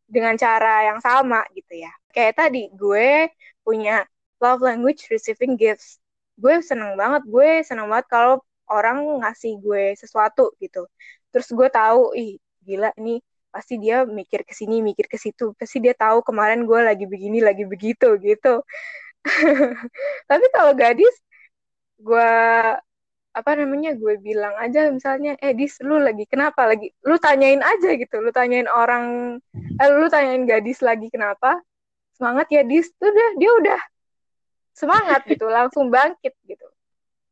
dengan 0.09 0.36
cara 0.38 0.89
yang 0.89 1.00
sama 1.01 1.45
gitu 1.53 1.86
ya. 1.86 1.91
Kayak 2.13 2.33
tadi 2.41 2.69
gue 2.74 3.29
punya 3.62 4.05
love 4.41 4.62
language 4.65 5.05
receiving 5.13 5.55
gifts. 5.55 6.01
Gue 6.39 6.62
seneng 6.65 6.98
banget 6.98 7.24
gue 7.29 7.62
seneng 7.67 7.88
banget 7.91 8.07
kalau 8.09 8.41
orang 8.69 9.21
ngasih 9.21 9.57
gue 9.62 9.98
sesuatu 9.98 10.53
gitu 10.62 10.86
terus 11.31 11.50
gue 11.53 11.69
tahu 11.69 12.13
ih 12.17 12.38
gila 12.65 12.91
nih 12.98 13.19
pasti 13.50 13.81
dia 13.81 14.05
mikir 14.05 14.45
ke 14.45 14.53
sini 14.53 14.81
mikir 14.86 15.05
ke 15.09 15.17
situ. 15.17 15.53
Pasti 15.57 15.77
dia 15.81 15.93
tahu 15.98 16.21
kemarin 16.21 16.63
gue 16.69 16.79
lagi 16.79 17.05
begini 17.09 17.41
lagi 17.41 17.65
begitu 17.65 18.15
gitu. 18.21 18.62
Tapi 20.29 20.45
kalau 20.55 20.74
gadis 20.77 21.15
gue 22.00 22.31
apa 23.29 23.51
namanya 23.55 23.93
gue 23.93 24.17
bilang 24.19 24.57
aja 24.57 24.89
misalnya 24.89 25.38
eh 25.39 25.53
dis 25.53 25.77
lu 25.81 25.98
lagi 26.01 26.25
kenapa? 26.29 26.65
Lagi 26.69 26.93
lu 27.05 27.17
tanyain 27.17 27.62
aja 27.62 27.89
gitu. 27.98 28.15
Lu 28.21 28.29
tanyain 28.33 28.69
orang 28.69 29.38
eh, 29.55 29.89
lu 29.89 30.07
tanyain 30.13 30.45
gadis 30.45 30.79
lagi 30.86 31.09
kenapa? 31.09 31.57
Semangat 32.17 32.48
ya 32.53 32.62
dis. 32.65 32.89
Tuh 32.98 33.09
udah 33.09 33.29
dia 33.41 33.51
udah 33.65 33.81
semangat 34.77 35.21
gitu 35.27 35.45
langsung 35.51 35.91
bangkit 35.91 36.31
gitu 36.48 36.65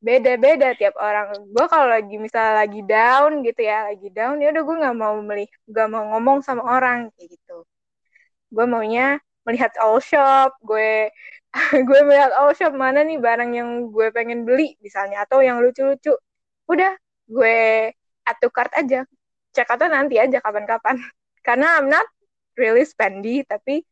beda-beda 0.05 0.77
tiap 0.77 0.95
orang. 1.01 1.33
Gue 1.53 1.65
kalau 1.69 1.87
lagi 1.89 2.15
misal 2.21 2.57
lagi 2.57 2.81
down 2.85 3.41
gitu 3.41 3.61
ya 3.65 3.89
lagi 3.89 4.07
down 4.13 4.37
ya 4.41 4.53
udah 4.53 4.63
gue 4.67 4.75
nggak 4.81 4.97
mau 4.97 5.15
melih 5.25 5.49
gak 5.69 5.87
mau 5.89 6.03
ngomong 6.15 6.39
sama 6.45 6.63
orang 6.65 7.09
kayak 7.17 7.29
gitu. 7.37 7.65
Gue 8.53 8.65
maunya 8.69 9.19
melihat 9.47 9.71
all 9.81 9.99
shop 10.03 10.53
gue 10.63 11.09
gue 11.87 11.99
melihat 12.05 12.31
all 12.37 12.53
shop 12.53 12.73
mana 12.75 13.01
nih 13.07 13.17
barang 13.17 13.51
yang 13.55 13.69
gue 13.89 14.07
pengen 14.13 14.43
beli 14.47 14.77
misalnya 14.85 15.25
atau 15.25 15.41
yang 15.41 15.57
lucu-lucu. 15.63 16.13
Udah 16.69 16.93
gue 17.27 17.57
add 18.27 18.37
to 18.43 18.49
aja. 18.53 18.99
Cek 19.55 19.67
atau 19.73 19.87
nanti 19.89 20.15
aja 20.21 20.37
kapan-kapan. 20.43 21.01
Karena 21.47 21.79
I'm 21.79 21.89
not 21.89 22.05
really 22.59 22.83
spendy 22.85 23.45
tapi 23.47 23.85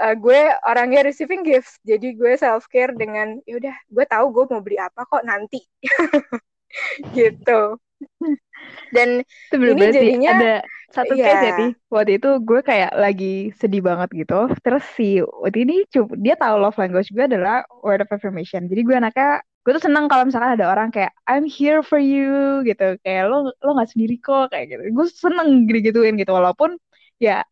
uh, 0.00 0.14
gue 0.16 0.40
orangnya 0.64 1.04
receiving 1.04 1.44
gifts 1.44 1.76
jadi 1.84 2.16
gue 2.16 2.32
self 2.40 2.66
care 2.72 2.96
dengan 2.96 3.38
ya 3.44 3.60
udah 3.60 3.76
gue 3.76 4.04
tahu 4.08 4.26
gue 4.32 4.44
mau 4.50 4.64
beli 4.64 4.80
apa 4.80 5.04
kok 5.04 5.24
nanti. 5.28 5.60
Gitu. 7.16 7.76
Dan 8.94 9.22
ini 9.54 9.84
jadinya 9.90 10.30
ada 10.36 10.54
satu 10.90 11.14
yeah. 11.14 11.26
case 11.26 11.42
ya 11.42 11.52
Ti. 11.54 11.66
waktu 11.86 12.12
itu 12.18 12.30
gue 12.42 12.60
kayak 12.66 12.92
lagi 12.98 13.54
sedih 13.54 13.82
banget 13.82 14.10
gitu. 14.26 14.50
Terus 14.62 14.84
si 14.98 15.22
waktu 15.22 15.66
ini 15.66 15.76
dia 16.18 16.34
tahu 16.34 16.58
love 16.58 16.78
language 16.78 17.10
gue 17.14 17.24
adalah 17.26 17.62
word 17.82 18.02
of 18.02 18.10
affirmation. 18.10 18.66
Jadi 18.66 18.80
gue 18.82 18.96
anaknya 18.98 19.42
gue 19.62 19.72
tuh 19.76 19.84
seneng 19.86 20.08
kalau 20.08 20.26
misalkan 20.26 20.56
ada 20.56 20.66
orang 20.72 20.88
kayak 20.90 21.12
I'm 21.30 21.46
here 21.46 21.82
for 21.84 22.02
you 22.02 22.62
gitu. 22.66 22.98
Kayak 23.06 23.30
lo 23.30 23.50
lo 23.50 23.70
nggak 23.78 23.90
sendiri 23.94 24.16
kok 24.18 24.50
kayak 24.50 24.66
gitu. 24.74 24.82
Gue 24.90 25.06
seneng 25.10 25.66
gitu 25.70 25.78
gituin 25.92 26.14
gitu. 26.18 26.32
Walaupun 26.34 26.74
ya 27.22 27.46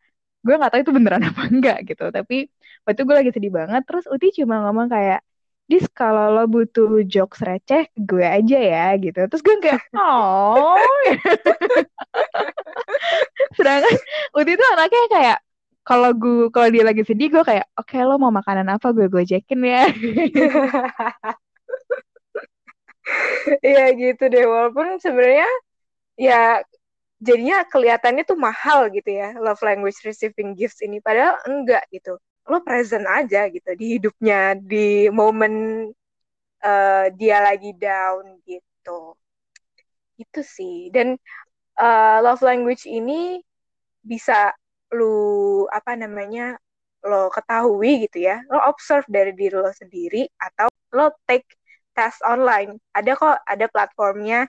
gue 0.45 0.55
nggak 0.55 0.71
tahu 0.71 0.81
itu 0.83 0.93
beneran 0.95 1.23
apa 1.29 1.41
enggak 1.51 1.77
gitu. 1.89 2.03
Tapi 2.09 2.35
waktu 2.83 2.95
itu 2.97 3.03
gue 3.07 3.15
lagi 3.19 3.31
sedih 3.35 3.51
banget. 3.53 3.81
Terus 3.87 4.05
Uti 4.07 4.27
cuma 4.41 4.55
ngomong 4.63 4.87
kayak 4.91 5.19
dis 5.69 5.85
kalau 5.93 6.33
lo 6.33 6.49
butuh 6.49 7.05
jokes 7.05 7.45
receh 7.45 7.85
gue 7.93 8.25
aja 8.25 8.57
ya 8.57 8.85
gitu. 8.97 9.19
Terus 9.29 9.41
gue 9.45 9.55
kayak 9.61 9.81
oh. 9.99 10.77
Sedangkan 13.57 13.95
Uti 14.33 14.51
tuh 14.57 14.67
anaknya 14.73 15.03
kayak 15.13 15.37
kalau 15.85 16.13
gue 16.13 16.53
kalau 16.53 16.69
dia 16.69 16.83
lagi 16.85 17.01
sedih 17.01 17.33
gue 17.33 17.43
kayak 17.45 17.65
oke 17.73 17.89
okay, 17.89 18.05
lo 18.05 18.21
mau 18.21 18.29
makanan 18.29 18.67
apa 18.69 18.93
gue 18.93 19.07
gojekin 19.09 19.61
ya. 19.65 19.83
Iya 23.65 23.97
gitu 23.97 24.23
deh. 24.29 24.45
Walaupun 24.45 25.01
sebenarnya 25.01 25.49
ya 26.19 26.61
jadinya 27.19 27.67
kelihatannya 27.67 28.23
tuh 28.23 28.39
mahal 28.39 28.87
gitu 28.89 29.11
ya 29.11 29.35
love 29.37 29.59
language 29.61 29.99
receiving 30.07 30.55
gifts 30.55 30.79
ini. 30.83 31.03
Padahal 31.03 31.39
enggak 31.47 31.83
gitu. 31.91 32.17
Lo 32.49 32.63
present 32.65 33.05
aja 33.05 33.45
gitu 33.51 33.69
di 33.77 33.99
hidupnya 33.99 34.57
di 34.57 35.11
momen 35.11 35.85
uh, 36.63 37.05
dia 37.13 37.37
lagi 37.43 37.75
down 37.75 38.39
gitu. 38.47 39.13
Itu 40.15 40.39
sih. 40.41 40.89
Dan 40.89 41.19
uh, 41.77 42.17
love 42.23 42.41
language 42.41 42.87
ini 42.87 43.43
bisa 43.99 44.55
lu 44.95 45.67
apa 45.69 45.93
namanya 45.93 46.57
lo 47.05 47.29
ketahui 47.31 48.07
gitu 48.07 48.23
ya. 48.23 48.41
Lo 48.47 48.63
observe 48.65 49.05
dari 49.11 49.31
diri 49.35 49.55
lo 49.55 49.71
sendiri 49.75 50.25
atau 50.39 50.71
lo 50.95 51.11
take 51.27 51.45
test 51.93 52.23
online. 52.23 52.79
Ada 52.95 53.11
kok 53.19 53.37
ada 53.43 53.65
platformnya 53.67 54.47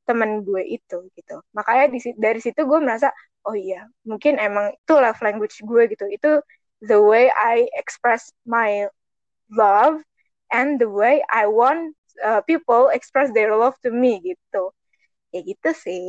temen 0.06 0.46
gue 0.46 0.62
itu 0.62 1.10
gitu. 1.18 1.42
Makanya 1.50 1.90
di, 1.90 1.98
dari 2.14 2.38
situ 2.38 2.62
gue 2.62 2.78
merasa 2.78 3.10
oh 3.46 3.58
iya 3.58 3.90
mungkin 4.06 4.38
emang 4.38 4.70
itu 4.74 4.94
love 4.94 5.18
language 5.18 5.58
gue 5.66 5.82
gitu. 5.90 6.06
Itu 6.06 6.30
the 6.82 7.00
way 7.00 7.30
I 7.32 7.68
express 7.76 8.32
my 8.44 8.88
love 9.50 10.02
and 10.52 10.80
the 10.80 10.90
way 10.90 11.22
I 11.32 11.46
want 11.46 11.96
uh, 12.24 12.40
people 12.44 12.88
express 12.92 13.32
their 13.32 13.56
love 13.56 13.74
to 13.84 13.90
me 13.90 14.20
gitu. 14.22 14.72
Kayak 15.32 15.44
gitu 15.56 15.70
sih. 15.76 16.06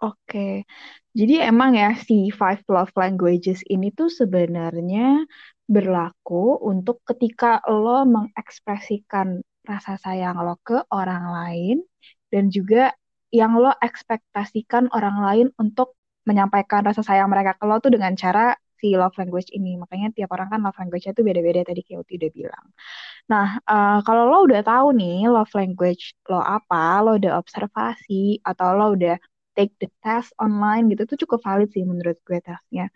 Oke, 0.00 0.64
jadi 1.12 1.44
emang 1.52 1.76
ya 1.76 1.92
si 1.92 2.32
five 2.32 2.64
love 2.72 2.88
languages 2.96 3.60
ini 3.68 3.92
tuh 3.92 4.08
sebenarnya 4.08 5.28
berlaku 5.68 6.56
untuk 6.64 7.04
ketika 7.04 7.60
lo 7.68 8.08
mengekspresikan 8.08 9.44
rasa 9.60 10.00
sayang 10.00 10.40
lo 10.40 10.56
ke 10.64 10.80
orang 10.88 11.24
lain 11.28 11.76
dan 12.32 12.48
juga 12.48 12.96
yang 13.28 13.60
lo 13.60 13.76
ekspektasikan 13.76 14.88
orang 14.96 15.16
lain 15.20 15.46
untuk 15.60 15.94
menyampaikan 16.24 16.80
rasa 16.80 17.04
sayang 17.04 17.28
mereka 17.28 17.60
ke 17.60 17.64
lo 17.68 17.76
tuh 17.84 17.92
dengan 17.92 18.16
cara 18.16 18.56
si 18.80 18.96
love 18.96 19.14
language 19.20 19.52
ini. 19.52 19.76
Makanya 19.76 20.10
tiap 20.16 20.32
orang 20.34 20.48
kan 20.52 20.60
love 20.64 20.78
language-nya 20.80 21.12
tuh 21.12 21.24
beda-beda 21.28 21.60
tadi 21.68 21.80
kayak 21.86 22.02
Uti 22.08 22.14
udah 22.20 22.30
bilang. 22.32 22.66
Nah, 23.30 23.46
uh, 23.68 23.98
kalau 24.06 24.24
lo 24.32 24.38
udah 24.48 24.60
tahu 24.64 24.96
nih 24.96 25.28
love 25.30 25.52
language 25.54 26.16
lo 26.26 26.40
apa, 26.40 27.04
lo 27.04 27.20
udah 27.20 27.38
observasi 27.38 28.40
atau 28.42 28.68
lo 28.74 28.86
udah 28.96 29.16
take 29.54 29.74
the 29.82 29.88
test 30.02 30.32
online 30.40 30.88
gitu, 30.90 31.04
itu 31.06 31.26
cukup 31.26 31.40
valid 31.44 31.68
sih 31.74 31.84
menurut 31.84 32.16
gue 32.24 32.38
tesnya. 32.40 32.88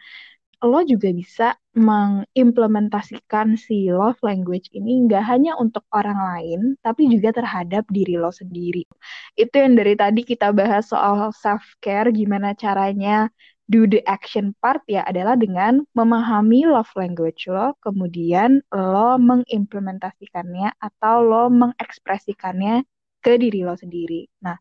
Lo 0.64 0.80
juga 0.80 1.12
bisa 1.12 1.60
mengimplementasikan 1.76 3.60
si 3.60 3.92
love 3.92 4.16
language 4.24 4.72
ini 4.72 5.04
nggak 5.04 5.20
hanya 5.28 5.52
untuk 5.60 5.84
orang 5.92 6.16
lain, 6.16 6.60
tapi 6.80 7.10
juga 7.12 7.36
terhadap 7.36 7.84
diri 7.92 8.16
lo 8.16 8.32
sendiri. 8.32 8.88
Itu 9.36 9.54
yang 9.60 9.76
dari 9.76 9.92
tadi 9.92 10.24
kita 10.24 10.56
bahas 10.56 10.88
soal 10.88 11.36
self-care, 11.36 12.08
gimana 12.16 12.56
caranya 12.56 13.28
do 13.64 13.88
the 13.88 14.04
action 14.04 14.52
part 14.60 14.84
ya 14.84 15.04
adalah 15.08 15.34
dengan 15.40 15.80
memahami 15.96 16.68
love 16.68 16.92
language 17.00 17.48
lo, 17.48 17.72
kemudian 17.80 18.60
lo 18.68 19.16
mengimplementasikannya 19.16 20.76
atau 20.76 21.24
lo 21.24 21.48
mengekspresikannya 21.48 22.84
ke 23.24 23.40
diri 23.40 23.64
lo 23.64 23.72
sendiri. 23.72 24.28
Nah, 24.44 24.60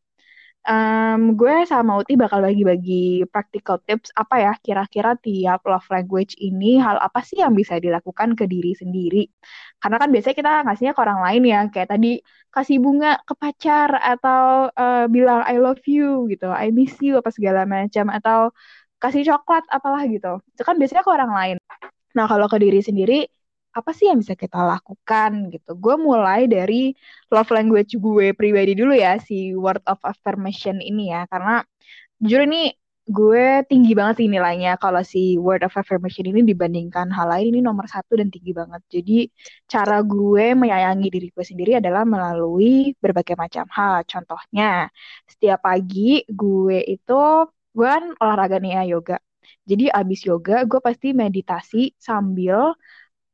um, 0.67 1.35
gue 1.35 1.67
sama 1.67 1.99
Uti 1.99 2.15
bakal 2.15 2.47
bagi-bagi 2.47 3.27
practical 3.27 3.79
tips 3.83 4.15
apa 4.15 4.35
ya 4.39 4.53
kira-kira 4.63 5.19
tiap 5.19 5.67
love 5.67 5.87
language 5.91 6.39
ini 6.39 6.79
hal 6.79 6.95
apa 6.99 7.19
sih 7.27 7.43
yang 7.43 7.53
bisa 7.55 7.77
dilakukan 7.83 8.39
ke 8.39 8.47
diri 8.47 8.71
sendiri. 8.75 9.27
Karena 9.83 9.99
kan 9.99 10.09
biasanya 10.15 10.35
kita 10.39 10.51
ngasihnya 10.63 10.93
ke 10.95 11.01
orang 11.03 11.19
lain 11.27 11.43
ya, 11.43 11.59
kayak 11.67 11.89
tadi 11.91 12.23
kasih 12.53 12.77
bunga 12.79 13.19
ke 13.27 13.33
pacar 13.35 13.89
atau 13.99 14.69
uh, 14.71 15.05
bilang 15.11 15.43
I 15.43 15.59
love 15.59 15.83
you 15.89 16.29
gitu, 16.31 16.47
I 16.47 16.71
miss 16.71 16.95
you 17.03 17.19
apa 17.19 17.33
segala 17.33 17.65
macam 17.67 18.07
atau 18.13 18.53
kasih 19.03 19.23
coklat 19.27 19.63
apalah 19.67 20.07
gitu. 20.07 20.39
Itu 20.55 20.63
kan 20.63 20.75
biasanya 20.79 21.03
ke 21.03 21.11
orang 21.11 21.31
lain. 21.35 21.57
Nah, 22.15 22.25
kalau 22.31 22.47
ke 22.47 22.57
diri 22.63 22.79
sendiri, 22.79 23.27
apa 23.73 23.91
sih 23.97 24.05
yang 24.09 24.21
bisa 24.21 24.37
kita 24.37 24.59
lakukan 24.63 25.49
gitu. 25.51 25.71
Gue 25.75 25.95
mulai 25.97 26.45
dari 26.45 26.93
love 27.33 27.49
language 27.51 27.97
gue 27.97 28.31
pribadi 28.37 28.77
dulu 28.77 28.93
ya, 28.95 29.17
si 29.17 29.51
word 29.57 29.81
of 29.89 29.99
affirmation 30.05 30.77
ini 30.79 31.11
ya. 31.11 31.25
Karena 31.27 31.65
jujur 32.21 32.45
ini 32.47 32.71
gue 33.03 33.67
tinggi 33.67 33.91
banget 33.99 34.23
sih 34.23 34.27
nilainya 34.31 34.79
kalau 34.79 35.03
si 35.03 35.35
word 35.35 35.67
of 35.67 35.75
affirmation 35.75 36.23
ini 36.31 36.39
dibandingkan 36.47 37.11
hal 37.11 37.27
lain 37.27 37.51
ini 37.51 37.59
nomor 37.59 37.85
satu 37.89 38.15
dan 38.15 38.31
tinggi 38.31 38.53
banget. 38.55 38.81
Jadi 38.87 39.27
cara 39.67 39.99
gue 40.05 40.55
menyayangi 40.55 41.07
diri 41.11 41.27
gue 41.35 41.43
sendiri 41.43 41.71
adalah 41.81 42.07
melalui 42.07 42.95
berbagai 43.03 43.35
macam 43.35 43.65
hal. 43.73 44.05
Contohnya 44.07 44.87
setiap 45.27 45.59
pagi 45.67 46.23
gue 46.29 46.79
itu 46.87 47.19
gue 47.75 47.87
kan 47.93 48.03
olahraga 48.21 48.57
nih 48.63 48.71
ya 48.77 48.83
yoga. 48.97 49.17
Jadi 49.69 49.85
abis 49.91 50.19
yoga 50.29 50.63
gue 50.69 50.79
pasti 50.87 51.07
meditasi 51.11 51.93
sambil 51.99 52.73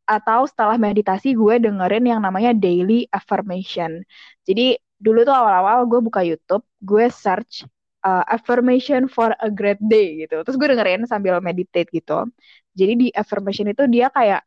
atau 0.10 0.42
setelah 0.50 0.78
meditasi 0.82 1.38
gue 1.38 1.56
dengerin 1.62 2.06
yang 2.10 2.22
namanya 2.26 2.52
daily 2.58 3.06
affirmation. 3.14 4.02
Jadi 4.48 4.80
dulu 4.98 5.22
tuh 5.28 5.36
awal-awal 5.38 5.86
gue 5.86 6.00
buka 6.02 6.22
YouTube, 6.26 6.66
gue 6.82 7.06
search 7.14 7.64
uh, 8.02 8.26
affirmation 8.26 9.06
for 9.06 9.30
a 9.38 9.50
great 9.54 9.80
day 9.86 10.26
gitu. 10.26 10.42
Terus 10.42 10.58
gue 10.58 10.68
dengerin 10.74 11.06
sambil 11.06 11.38
meditate 11.46 11.90
gitu. 11.94 12.26
Jadi 12.74 12.94
di 12.98 13.08
affirmation 13.14 13.70
itu 13.70 13.86
dia 13.86 14.10
kayak 14.10 14.42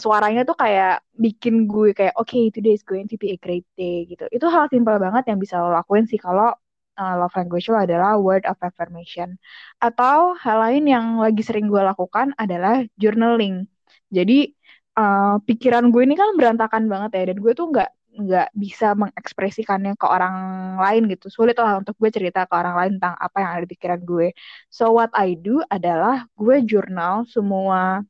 suaranya 0.00 0.48
tuh 0.48 0.56
kayak 0.56 1.04
bikin 1.12 1.68
gue 1.68 1.92
kayak 1.92 2.16
oke 2.16 2.24
okay, 2.32 2.48
today 2.48 2.72
is 2.72 2.80
going 2.80 3.04
to 3.04 3.20
be 3.20 3.36
a 3.36 3.38
great 3.38 3.66
day 3.76 4.08
gitu. 4.08 4.24
Itu 4.32 4.48
hal 4.48 4.72
simpel 4.72 4.96
banget 4.96 5.28
yang 5.28 5.36
bisa 5.36 5.60
lo 5.60 5.68
lakuin 5.76 6.08
sih 6.08 6.16
kalau 6.16 6.56
uh, 6.98 7.14
love 7.20 7.34
language 7.36 7.68
lo 7.70 7.78
adalah 7.80 8.18
word 8.20 8.44
of 8.48 8.58
affirmation. 8.60 9.36
Atau 9.80 10.34
hal 10.40 10.58
lain 10.64 10.84
yang 10.88 11.06
lagi 11.20 11.40
sering 11.44 11.68
gue 11.68 11.80
lakukan 11.80 12.32
adalah 12.40 12.82
journaling. 12.98 13.68
Jadi 14.10 14.52
uh, 14.98 15.38
pikiran 15.44 15.92
gue 15.92 16.02
ini 16.08 16.16
kan 16.18 16.34
berantakan 16.36 16.88
banget 16.90 17.10
ya, 17.16 17.22
dan 17.32 17.38
gue 17.40 17.52
tuh 17.56 17.68
nggak 17.72 17.90
nggak 18.16 18.48
bisa 18.56 18.96
mengekspresikannya 18.96 19.92
ke 20.00 20.06
orang 20.08 20.36
lain 20.80 21.04
gitu. 21.12 21.28
Sulit 21.28 21.56
lah 21.60 21.80
untuk 21.80 21.94
gue 22.00 22.08
cerita 22.08 22.48
ke 22.48 22.54
orang 22.56 22.74
lain 22.80 22.92
tentang 22.96 23.14
apa 23.20 23.36
yang 23.44 23.50
ada 23.52 23.60
di 23.64 23.70
pikiran 23.76 24.00
gue. 24.02 24.32
So 24.72 24.96
what 24.96 25.12
I 25.12 25.36
do 25.36 25.60
adalah 25.68 26.24
gue 26.32 26.64
jurnal 26.64 27.28
semua 27.28 28.00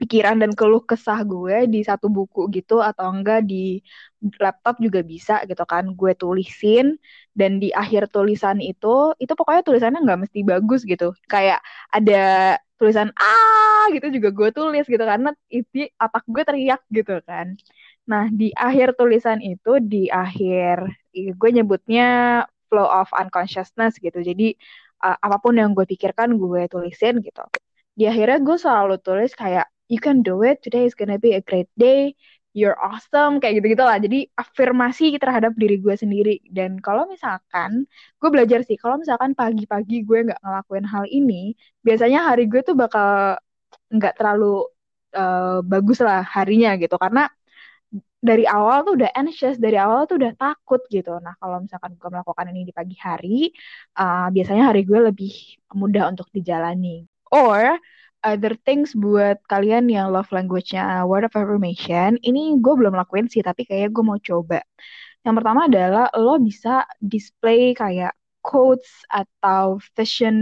pikiran 0.00 0.36
dan 0.42 0.50
keluh 0.58 0.82
kesah 0.90 1.20
gue 1.26 1.66
di 1.66 1.82
satu 1.82 2.06
buku 2.06 2.40
gitu 2.56 2.78
atau 2.78 3.10
enggak 3.10 3.42
di 3.50 3.82
laptop 4.42 4.78
juga 4.78 5.00
bisa 5.02 5.42
gitu 5.50 5.62
kan 5.66 5.84
gue 5.98 6.12
tulisin. 6.14 6.96
Dan 7.38 7.58
di 7.62 7.68
akhir 7.74 8.10
tulisan 8.14 8.58
itu 8.62 9.14
itu 9.22 9.32
pokoknya 9.38 9.62
tulisannya 9.66 10.00
nggak 10.06 10.20
mesti 10.26 10.38
bagus 10.46 10.80
gitu. 10.86 11.14
Kayak 11.26 11.60
ada 11.90 12.14
tulisan 12.78 13.10
ah 13.18 13.90
gitu 13.94 14.06
juga 14.16 14.28
gue 14.38 14.48
tulis 14.54 14.84
gitu 14.86 15.02
karena 15.02 15.34
itu 15.50 15.90
otak 15.98 16.24
gue 16.30 16.42
teriak 16.46 16.80
gitu 16.94 17.18
kan. 17.26 17.58
Nah 18.10 18.30
di 18.30 18.54
akhir 18.54 18.94
tulisan 18.98 19.38
itu 19.42 19.82
di 19.82 20.08
akhir 20.08 20.76
gue 21.12 21.50
nyebutnya 21.56 22.06
flow 22.70 22.86
of 22.86 23.10
unconsciousness 23.18 23.98
gitu. 23.98 24.18
Jadi 24.22 24.54
uh, 25.04 25.16
apa 25.18 25.36
pun 25.42 25.54
yang 25.58 25.74
gue 25.76 25.84
pikirkan 25.88 26.38
gue 26.38 26.70
tulisin 26.70 27.18
gitu. 27.22 27.44
Di 27.98 28.06
akhirnya 28.10 28.38
gue 28.46 28.56
selalu 28.58 28.94
tulis 29.02 29.32
kayak 29.34 29.66
you 29.88 30.00
can 30.00 30.20
do 30.22 30.44
it, 30.44 30.60
today 30.64 30.84
is 30.84 30.94
gonna 30.94 31.18
be 31.18 31.32
a 31.34 31.42
great 31.42 31.68
day, 31.76 32.14
you're 32.56 32.76
awesome, 32.80 33.38
kayak 33.40 33.60
gitu-gitu 33.60 33.84
lah. 33.84 33.98
Jadi 34.00 34.28
afirmasi 34.34 35.16
terhadap 35.20 35.52
diri 35.54 35.76
gue 35.78 35.94
sendiri. 35.94 36.42
Dan 36.48 36.80
kalau 36.82 37.06
misalkan, 37.06 37.86
gue 38.20 38.28
belajar 38.32 38.60
sih, 38.66 38.76
kalau 38.80 38.98
misalkan 39.00 39.32
pagi-pagi 39.38 40.02
gue 40.02 40.18
nggak 40.32 40.40
ngelakuin 40.42 40.86
hal 40.88 41.04
ini, 41.08 41.54
biasanya 41.86 42.28
hari 42.28 42.50
gue 42.50 42.60
tuh 42.64 42.74
bakal 42.74 43.38
nggak 43.92 44.14
terlalu 44.18 44.68
uh, 45.16 45.60
bagus 45.64 45.98
lah 46.02 46.24
harinya 46.24 46.74
gitu. 46.80 46.96
Karena 46.98 47.30
dari 48.18 48.44
awal 48.44 48.82
tuh 48.82 48.98
udah 48.98 49.10
anxious, 49.14 49.56
dari 49.62 49.78
awal 49.78 50.10
tuh 50.10 50.18
udah 50.18 50.34
takut 50.34 50.82
gitu. 50.90 51.22
Nah, 51.22 51.38
kalau 51.38 51.62
misalkan 51.62 51.94
gue 51.94 52.08
melakukan 52.10 52.46
ini 52.50 52.66
di 52.66 52.74
pagi 52.74 52.96
hari, 52.98 53.54
uh, 54.02 54.28
biasanya 54.34 54.74
hari 54.74 54.82
gue 54.82 54.98
lebih 54.98 55.32
mudah 55.78 56.10
untuk 56.10 56.26
dijalani. 56.34 57.06
Or 57.30 57.78
other 58.24 58.54
things 58.66 58.92
buat 58.96 59.38
kalian 59.50 59.86
yang 59.90 60.10
love 60.14 60.28
language-nya 60.34 61.06
word 61.08 61.24
of 61.28 61.34
affirmation, 61.36 62.18
ini 62.26 62.58
gue 62.58 62.74
belum 62.78 62.94
lakuin 62.98 63.26
sih, 63.30 63.42
tapi 63.44 63.64
kayak 63.68 63.94
gue 63.94 64.04
mau 64.04 64.18
coba. 64.20 64.62
Yang 65.26 65.34
pertama 65.42 65.60
adalah 65.68 66.06
lo 66.16 66.38
bisa 66.42 66.86
display 67.02 67.74
kayak 67.76 68.14
quotes 68.40 69.04
atau 69.12 69.76
vision 69.98 70.36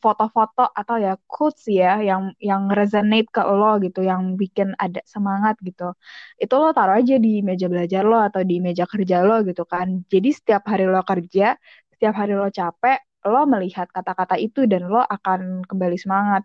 foto-foto 0.00 0.70
atau 0.72 0.96
ya 0.96 1.12
quotes 1.28 1.66
ya 1.68 2.00
yang 2.00 2.32
yang 2.40 2.70
resonate 2.72 3.28
ke 3.28 3.42
lo 3.44 3.76
gitu, 3.84 4.00
yang 4.06 4.38
bikin 4.40 4.72
ada 4.80 5.02
semangat 5.04 5.58
gitu. 5.66 5.92
Itu 6.40 6.54
lo 6.62 6.72
taruh 6.76 6.96
aja 7.00 7.16
di 7.20 7.42
meja 7.44 7.66
belajar 7.72 8.02
lo 8.08 8.18
atau 8.22 8.42
di 8.46 8.56
meja 8.62 8.84
kerja 8.88 9.20
lo 9.26 9.42
gitu 9.44 9.62
kan. 9.68 10.06
Jadi 10.12 10.28
setiap 10.32 10.62
hari 10.70 10.84
lo 10.88 11.02
kerja, 11.04 11.54
setiap 11.92 12.14
hari 12.16 12.32
lo 12.38 12.48
capek, 12.48 12.98
lo 13.28 13.40
melihat 13.46 13.86
kata-kata 13.92 14.34
itu 14.40 14.64
dan 14.70 14.88
lo 14.90 15.02
akan 15.04 15.62
kembali 15.68 15.96
semangat. 16.00 16.42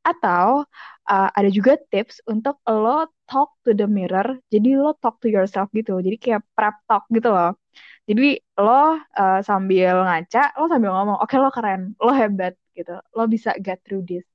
Atau 0.00 0.64
uh, 1.10 1.28
ada 1.36 1.48
juga 1.52 1.76
tips 1.90 2.24
untuk 2.24 2.56
lo 2.66 3.10
talk 3.28 3.50
to 3.64 3.70
the 3.76 3.84
mirror. 3.84 4.38
Jadi 4.52 4.68
lo 4.78 4.96
talk 5.02 5.20
to 5.22 5.28
yourself 5.28 5.68
gitu. 5.76 5.98
Jadi 6.00 6.16
kayak 6.16 6.42
prep 6.56 6.74
talk 6.88 7.04
gitu 7.12 7.28
loh. 7.30 7.58
Jadi 8.08 8.40
lo 8.58 8.96
uh, 8.96 9.38
sambil 9.44 9.94
ngaca, 10.06 10.56
lo 10.58 10.64
sambil 10.72 10.90
ngomong, 10.96 11.16
oke 11.22 11.30
okay, 11.30 11.38
lo 11.42 11.48
keren, 11.54 11.80
lo 12.00 12.10
hebat 12.10 12.54
gitu. 12.74 12.92
Lo 13.16 13.22
bisa 13.30 13.54
get 13.60 13.78
through 13.86 14.02
this. 14.08 14.26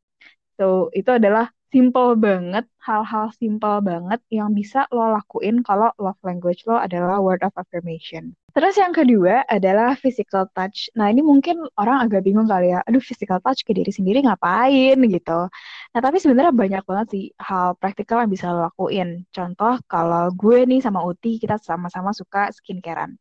So 0.59 0.91
itu 0.95 1.11
adalah 1.19 1.54
simple 1.75 2.15
banget, 2.15 2.63
hal-hal 2.79 3.35
simple 3.35 3.83
banget 3.83 4.23
yang 4.31 4.55
bisa 4.55 4.87
lo 4.95 5.11
lakuin 5.11 5.59
kalau 5.59 5.91
love 5.99 6.15
language 6.23 6.63
lo 6.63 6.79
adalah 6.79 7.19
word 7.19 7.43
of 7.43 7.51
affirmation. 7.59 8.31
Terus 8.55 8.79
yang 8.79 8.95
kedua 8.95 9.43
adalah 9.51 9.99
physical 9.99 10.47
touch. 10.55 10.87
Nah 10.95 11.11
ini 11.11 11.19
mungkin 11.19 11.59
orang 11.75 12.07
agak 12.07 12.23
bingung 12.23 12.47
kali 12.47 12.71
ya, 12.71 12.79
aduh 12.87 13.03
physical 13.03 13.43
touch 13.43 13.67
ke 13.67 13.75
diri 13.75 13.91
sendiri 13.91 14.23
ngapain 14.23 14.95
gitu. 14.95 15.51
Nah 15.91 15.99
tapi 15.99 16.23
sebenarnya 16.23 16.55
banyak 16.55 16.83
banget 16.87 17.07
sih 17.11 17.23
hal 17.43 17.75
praktikal 17.75 18.23
yang 18.23 18.31
bisa 18.31 18.55
lo 18.55 18.71
lakuin. 18.71 19.27
Contoh 19.35 19.75
kalau 19.91 20.31
gue 20.31 20.63
nih 20.63 20.79
sama 20.79 21.03
Uti 21.03 21.43
kita 21.43 21.59
sama-sama 21.59 22.15
suka 22.15 22.55
skincarean. 22.55 23.19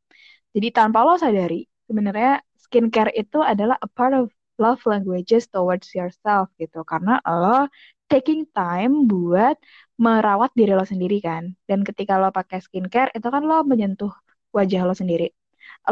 Jadi 0.55 0.71
tanpa 0.71 1.03
lo 1.03 1.19
sadari, 1.19 1.67
sebenarnya 1.91 2.39
skincare 2.55 3.11
itu 3.19 3.43
adalah 3.43 3.75
a 3.83 3.91
part 3.91 4.15
of 4.15 4.31
love 4.63 4.79
languages 4.87 5.51
towards 5.51 5.91
yourself 5.99 6.47
gitu. 6.63 6.87
Karena 6.87 7.19
lo 7.27 7.67
taking 8.15 8.41
time 8.55 8.93
buat 9.11 9.57
merawat 10.05 10.51
diri 10.59 10.73
lo 10.79 10.85
sendiri 10.93 11.19
kan. 11.29 11.43
Dan 11.69 11.81
ketika 11.89 12.13
lo 12.23 12.31
pakai 12.39 12.59
skincare, 12.67 13.11
itu 13.17 13.29
kan 13.35 13.43
lo 13.51 13.67
menyentuh 13.71 14.13
wajah 14.57 14.83
lo 14.89 14.95
sendiri. 14.95 15.27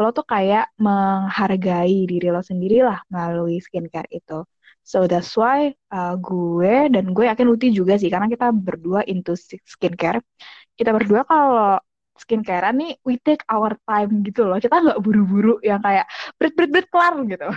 Lo 0.01 0.09
tuh 0.17 0.25
kayak 0.33 0.71
menghargai 0.85 2.07
diri 2.11 2.27
lo 2.35 2.41
sendiri 2.49 2.75
lah 2.87 2.99
melalui 3.13 3.59
skincare 3.59 4.09
itu. 4.19 4.47
So 4.83 5.07
that's 5.11 5.31
why 5.39 5.71
uh, 5.95 6.15
gue 6.19 6.91
dan 6.91 7.15
gue 7.15 7.25
yakin 7.31 7.47
Uti 7.53 7.67
juga 7.71 7.95
sih 8.01 8.11
karena 8.13 8.27
kita 8.33 8.51
berdua 8.51 9.01
into 9.11 9.33
skincare. 9.73 10.19
Kita 10.77 10.91
berdua 10.97 11.21
kalau 11.23 11.79
skincare 12.19 12.69
nih 12.79 12.91
we 13.07 13.15
take 13.23 13.43
our 13.51 13.71
time 13.87 14.11
gitu 14.27 14.41
loh. 14.47 14.57
Kita 14.63 14.75
nggak 14.83 14.99
buru-buru 15.03 15.59
yang 15.63 15.79
kayak 15.83 16.05
berit 16.39 16.53
berit 16.57 16.71
berit 16.73 16.87
kelar 16.91 17.15
gitu 17.31 17.47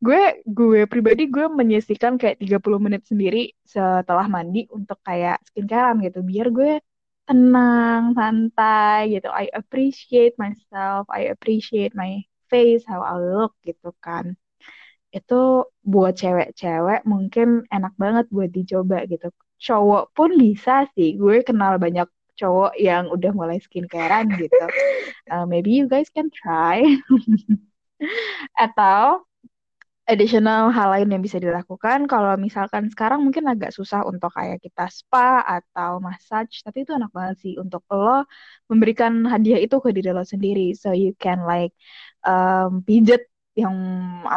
gue 0.00 0.20
gue 0.48 0.80
pribadi 0.88 1.28
gue 1.28 1.46
menyisikan 1.52 2.16
kayak 2.16 2.40
30 2.40 2.80
menit 2.80 3.02
sendiri 3.04 3.52
setelah 3.68 4.26
mandi 4.32 4.64
untuk 4.72 4.98
kayak 5.04 5.44
skincarean 5.52 6.00
gitu. 6.06 6.20
Biar 6.24 6.48
gue 6.48 6.72
tenang 7.28 8.16
santai 8.18 9.14
gitu. 9.14 9.28
I 9.30 9.52
appreciate 9.52 10.34
myself 10.40 11.04
I 11.12 11.30
appreciate 11.30 11.92
my 11.92 12.24
face 12.50 12.82
how 12.88 13.04
I 13.04 13.20
look 13.20 13.52
gitu 13.62 13.92
kan. 14.00 14.34
Itu 15.12 15.68
buat 15.84 16.16
cewek-cewek 16.16 17.04
mungkin 17.04 17.68
enak 17.68 17.94
banget 18.00 18.26
buat 18.32 18.50
dicoba 18.50 19.04
gitu. 19.04 19.28
Cowok 19.60 20.16
pun 20.16 20.30
bisa 20.40 20.88
sih. 20.96 21.20
Gue 21.20 21.44
kenal 21.44 21.76
banyak 21.76 22.08
cowok 22.40 22.72
yang 22.80 23.12
udah 23.12 23.32
mulai 23.36 23.58
skincarean 23.60 24.32
gitu. 24.40 24.64
Uh, 25.30 25.46
maybe 25.46 25.70
you 25.70 25.86
guys 25.86 26.10
can 26.10 26.26
try. 26.34 26.82
Atau 28.66 29.29
additional 30.12 30.62
hal 30.76 30.88
lain 30.94 31.08
yang 31.14 31.22
bisa 31.26 31.38
dilakukan 31.38 31.98
kalau 32.10 32.34
misalkan 32.46 32.90
sekarang 32.92 33.20
mungkin 33.26 33.44
agak 33.52 33.70
susah 33.76 34.00
untuk 34.10 34.30
kayak 34.36 34.58
kita 34.64 34.82
spa 34.98 35.40
atau 35.56 36.02
massage 36.06 36.54
tapi 36.66 36.82
itu 36.84 36.92
enak 36.98 37.10
banget 37.16 37.36
sih 37.42 37.54
untuk 37.62 37.82
lo 37.94 38.26
memberikan 38.70 39.12
hadiah 39.32 39.60
itu 39.64 39.76
ke 39.84 39.90
diri 39.96 40.10
lo 40.16 40.22
sendiri 40.26 40.74
so 40.74 40.88
you 40.92 41.10
can 41.22 41.38
like 41.46 41.72
um, 42.26 42.82
pijat 42.86 43.22
yang 43.58 43.76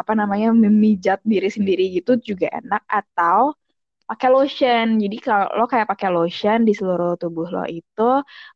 apa 0.00 0.12
namanya 0.20 0.48
memijat 0.54 1.18
diri 1.32 1.48
sendiri 1.50 1.82
gitu 1.96 2.10
juga 2.20 2.46
enak 2.58 2.82
atau 2.90 3.54
pakai 4.10 4.28
lotion. 4.34 4.86
Jadi 5.02 5.16
kalau 5.26 5.46
lo 5.58 5.64
kayak 5.72 5.88
pakai 5.92 6.08
lotion 6.12 6.58
di 6.68 6.72
seluruh 6.78 7.16
tubuh 7.22 7.48
lo 7.54 7.64
itu, 7.68 8.02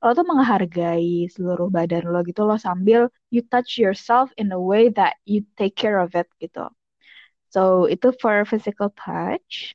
lo 0.05 0.11
tuh 0.19 0.27
menghargai 0.31 1.29
seluruh 1.35 1.69
badan 1.77 2.05
lo 2.13 2.21
gitu 2.29 2.41
lo 2.49 2.57
sambil 2.61 3.01
you 3.35 3.41
touch 3.53 3.71
yourself 3.83 4.29
in 4.41 4.49
a 4.55 4.61
way 4.61 4.93
that 4.93 5.17
you 5.25 5.41
take 5.59 5.75
care 5.77 5.99
of 6.05 6.13
it 6.21 6.29
gitu. 6.43 6.69
So, 7.49 7.89
itu 7.89 8.13
for 8.21 8.45
physical 8.45 8.93
touch. 8.95 9.75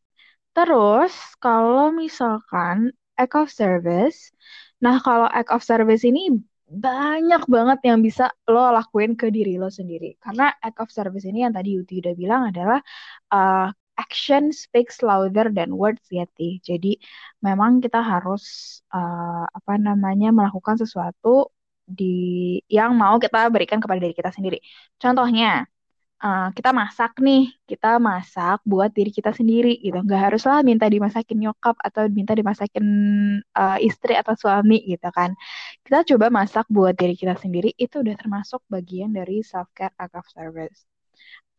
Terus, 0.54 1.14
kalau 1.42 1.90
misalkan 1.94 2.94
act 3.18 3.34
of 3.38 3.50
service, 3.50 4.30
nah 4.84 5.02
kalau 5.02 5.26
act 5.30 5.50
of 5.50 5.62
service 5.66 6.04
ini 6.06 6.22
banyak 6.70 7.44
banget 7.46 7.80
yang 7.90 8.00
bisa 8.02 8.34
lo 8.50 8.74
lakuin 8.74 9.14
ke 9.20 9.30
diri 9.30 9.58
lo 9.62 9.70
sendiri. 9.70 10.18
Karena 10.24 10.54
act 10.62 10.80
of 10.82 10.90
service 10.90 11.26
ini 11.30 11.46
yang 11.46 11.54
tadi 11.54 11.70
Yuti 11.78 12.02
udah 12.02 12.14
bilang 12.18 12.42
adalah 12.50 12.80
uh, 13.34 13.70
action 13.98 14.50
speaks 14.50 15.06
louder 15.06 15.54
than 15.54 15.70
words 15.78 16.02
ya 16.10 16.26
Jadi 16.70 16.98
memang 17.46 17.78
kita 17.84 18.02
harus 18.02 18.44
uh, 18.90 19.46
apa 19.58 19.74
namanya 19.78 20.34
melakukan 20.34 20.82
sesuatu 20.82 21.54
di 21.86 22.58
yang 22.72 22.96
mau 22.98 23.16
kita 23.22 23.38
berikan 23.54 23.78
kepada 23.84 24.00
diri 24.02 24.16
kita 24.18 24.32
sendiri. 24.34 24.58
Contohnya, 24.98 25.68
uh, 26.26 26.48
kita 26.58 26.70
masak 26.72 27.12
nih, 27.20 27.52
kita 27.70 27.88
masak 28.00 28.58
buat 28.72 28.90
diri 28.98 29.12
kita 29.18 29.32
sendiri 29.40 29.70
gitu. 29.84 29.98
Nggak 30.06 30.22
haruslah 30.32 30.58
minta 30.70 30.86
dimasakin 30.88 31.38
nyokap 31.44 31.76
atau 31.88 32.04
minta 32.18 32.34
dimasakin 32.40 32.86
uh, 33.60 33.78
istri 33.84 34.14
atau 34.22 34.34
suami 34.42 34.78
gitu 34.92 35.08
kan. 35.18 35.36
Kita 35.86 35.98
coba 36.16 36.26
masak 36.32 36.66
buat 36.72 36.94
diri 36.96 37.14
kita 37.20 37.36
sendiri, 37.44 37.70
itu 37.76 37.96
udah 38.04 38.16
termasuk 38.22 38.62
bagian 38.72 39.12
dari 39.18 39.44
self 39.44 39.68
care 39.78 39.94
act 40.00 40.16
of 40.16 40.26
service. 40.32 40.93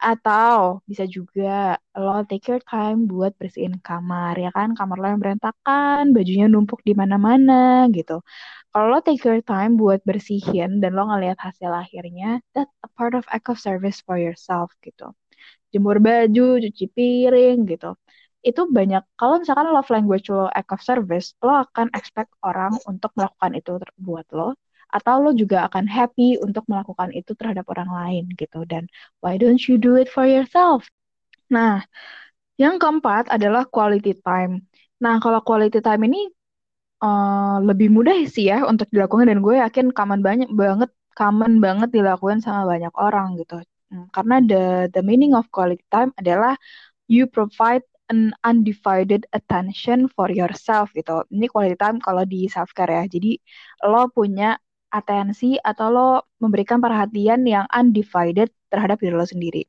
Atau 0.04 0.84
bisa 0.90 1.04
juga 1.16 1.80
lo 1.96 2.20
take 2.28 2.46
your 2.52 2.62
time 2.68 2.98
buat 3.12 3.32
bersihin 3.40 3.74
kamar 3.86 4.34
ya 4.44 4.50
kan, 4.56 4.68
kamar 4.78 4.96
lo 5.00 5.06
yang 5.12 5.20
berantakan, 5.24 6.02
bajunya 6.16 6.46
numpuk 6.52 6.80
di 6.88 6.92
mana-mana 7.00 7.88
gitu. 7.96 8.20
Kalau 8.72 8.86
lo 8.92 8.98
take 9.06 9.24
your 9.28 9.40
time 9.52 9.72
buat 9.80 10.00
bersihin 10.08 10.70
dan 10.82 10.90
lo 10.98 11.02
ngeliat 11.08 11.38
hasil 11.46 11.70
akhirnya, 11.82 12.44
that's 12.52 12.74
a 12.84 12.88
part 12.96 13.14
of 13.18 13.24
act 13.32 13.48
of 13.52 13.56
service 13.66 13.98
for 14.04 14.16
yourself 14.20 14.68
gitu. 14.84 15.08
Jemur 15.72 15.98
baju, 16.04 16.60
cuci 16.64 16.84
piring 16.96 17.58
gitu. 17.72 17.96
Itu 18.44 18.68
banyak, 18.78 19.02
kalau 19.20 19.40
misalkan 19.42 19.68
love 19.72 19.88
language 19.94 20.28
lo 20.32 20.48
act 20.52 20.70
of 20.76 20.80
service, 20.84 21.32
lo 21.44 21.52
akan 21.64 21.88
expect 21.96 22.30
orang 22.44 22.76
untuk 22.90 23.10
melakukan 23.16 23.52
itu 23.56 23.72
buat 24.00 24.26
lo, 24.36 24.56
atau 24.94 25.26
lo 25.26 25.30
juga 25.34 25.66
akan 25.66 25.90
happy 25.90 26.38
untuk 26.38 26.62
melakukan 26.70 27.10
itu 27.10 27.34
terhadap 27.34 27.66
orang 27.66 27.90
lain 27.90 28.24
gitu. 28.38 28.62
Dan 28.62 28.86
why 29.18 29.34
don't 29.34 29.60
you 29.66 29.74
do 29.74 29.98
it 29.98 30.06
for 30.06 30.22
yourself? 30.22 30.86
Nah, 31.50 31.82
yang 32.54 32.78
keempat 32.78 33.26
adalah 33.34 33.66
quality 33.66 34.14
time. 34.22 34.70
Nah, 35.02 35.18
kalau 35.18 35.42
quality 35.42 35.82
time 35.82 36.06
ini 36.06 36.30
uh, 37.02 37.58
lebih 37.60 37.90
mudah 37.90 38.14
sih 38.30 38.48
ya 38.50 38.62
untuk 38.64 38.86
dilakukan 38.94 39.26
dan 39.26 39.42
gue 39.42 39.58
yakin 39.58 39.90
common 39.90 40.22
banyak 40.22 40.50
banget 40.54 40.90
common 41.18 41.58
banget 41.58 41.90
dilakukan 41.94 42.38
sama 42.42 42.62
banyak 42.66 42.94
orang 42.94 43.34
gitu. 43.38 43.58
Hmm, 43.90 44.06
karena 44.14 44.36
the 44.42 44.62
the 44.94 45.02
meaning 45.02 45.34
of 45.34 45.46
quality 45.50 45.82
time 45.90 46.10
adalah 46.18 46.58
you 47.06 47.26
provide 47.28 47.84
an 48.12 48.34
undivided 48.44 49.24
attention 49.32 50.10
for 50.12 50.28
yourself 50.28 50.92
gitu. 50.92 51.24
Ini 51.32 51.46
quality 51.48 51.76
time 51.78 51.98
kalau 52.02 52.24
di 52.26 52.46
self 52.50 52.72
care 52.76 52.90
ya. 52.90 53.04
Jadi 53.08 53.38
lo 53.86 54.10
punya 54.12 54.58
atensi 54.94 55.58
atau 55.58 55.86
lo 55.90 56.10
memberikan 56.38 56.78
perhatian 56.78 57.42
yang 57.42 57.66
undivided 57.74 58.54
terhadap 58.70 59.02
diri 59.02 59.14
lo 59.18 59.26
sendiri. 59.26 59.66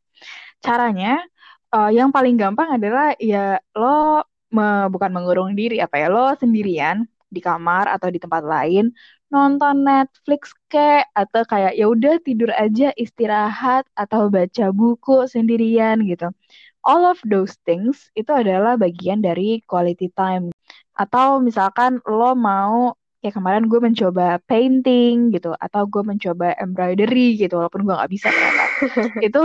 Caranya 0.61 1.17
uh, 1.73 1.89
yang 1.89 2.13
paling 2.13 2.37
gampang 2.37 2.77
adalah 2.77 3.17
ya 3.17 3.57
lo 3.73 4.21
me, 4.53 4.87
bukan 4.93 5.09
mengurung 5.09 5.57
diri 5.57 5.81
apa 5.81 5.97
ya 5.97 6.07
lo 6.13 6.37
sendirian 6.37 7.09
di 7.25 7.41
kamar 7.41 7.89
atau 7.89 8.07
di 8.13 8.21
tempat 8.21 8.45
lain 8.45 8.93
nonton 9.33 9.83
Netflix 9.83 10.53
kayak 10.71 11.09
atau 11.17 11.43
kayak 11.43 11.73
ya 11.75 11.85
udah 11.89 12.21
tidur 12.23 12.53
aja 12.55 12.93
istirahat 12.95 13.83
atau 13.97 14.29
baca 14.31 14.71
buku 14.71 15.25
sendirian 15.27 16.05
gitu. 16.05 16.29
All 16.85 17.01
of 17.03 17.17
those 17.25 17.57
things 17.65 18.13
itu 18.13 18.29
adalah 18.29 18.77
bagian 18.77 19.25
dari 19.25 19.59
quality 19.65 20.13
time. 20.13 20.53
Atau 20.95 21.41
misalkan 21.41 21.97
lo 22.05 22.37
mau 22.37 22.93
kayak 23.25 23.41
kemarin 23.41 23.65
gue 23.65 23.81
mencoba 23.81 24.37
painting 24.45 25.33
gitu 25.33 25.57
atau 25.57 25.89
gue 25.89 26.05
mencoba 26.05 26.53
embroidery 26.61 27.41
gitu 27.41 27.57
walaupun 27.57 27.81
gue 27.81 27.95
nggak 27.97 28.11
bisa 28.13 28.29
ternyata 28.29 28.65
itu 29.27 29.41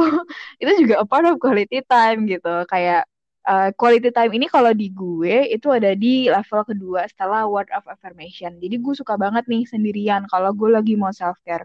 itu 0.61 0.73
juga 0.85 1.01
a 1.01 1.07
part 1.09 1.25
of 1.25 1.41
quality 1.41 1.81
time 1.89 2.29
gitu 2.29 2.69
kayak 2.69 3.09
uh, 3.49 3.73
quality 3.73 4.13
time 4.13 4.33
ini 4.37 4.47
kalau 4.53 4.77
di 4.77 4.93
gue 4.93 5.49
itu 5.49 5.73
ada 5.73 5.97
di 5.97 6.29
level 6.29 6.61
kedua 6.69 7.09
setelah 7.09 7.49
word 7.49 7.73
of 7.73 7.85
affirmation. 7.89 8.61
Jadi 8.61 8.77
gue 8.77 8.95
suka 8.97 9.17
banget 9.17 9.49
nih 9.49 9.65
sendirian 9.65 10.29
kalau 10.29 10.53
gue 10.53 10.69
lagi 10.69 10.93
mau 11.01 11.13
self 11.15 11.41
care. 11.47 11.65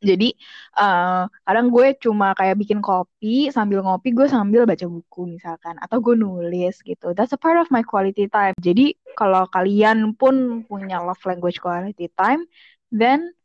Jadi 0.00 0.32
uh, 0.76 1.28
kadang 1.44 1.68
gue 1.72 1.96
cuma 2.00 2.32
kayak 2.36 2.56
bikin 2.56 2.80
kopi 2.80 3.52
sambil 3.52 3.84
ngopi 3.84 4.12
gue 4.16 4.28
sambil 4.28 4.64
baca 4.64 4.84
buku 4.88 5.36
misalkan 5.36 5.76
atau 5.80 6.00
gue 6.00 6.16
nulis 6.16 6.80
gitu. 6.80 7.12
That's 7.12 7.36
a 7.36 7.40
part 7.40 7.60
of 7.60 7.68
my 7.68 7.84
quality 7.84 8.28
time. 8.32 8.56
Jadi 8.60 8.96
kalau 9.16 9.44
kalian 9.52 10.16
pun 10.16 10.64
punya 10.64 11.00
love 11.04 11.20
language 11.28 11.60
quality 11.60 12.08
time, 12.16 12.48
then 12.92 13.35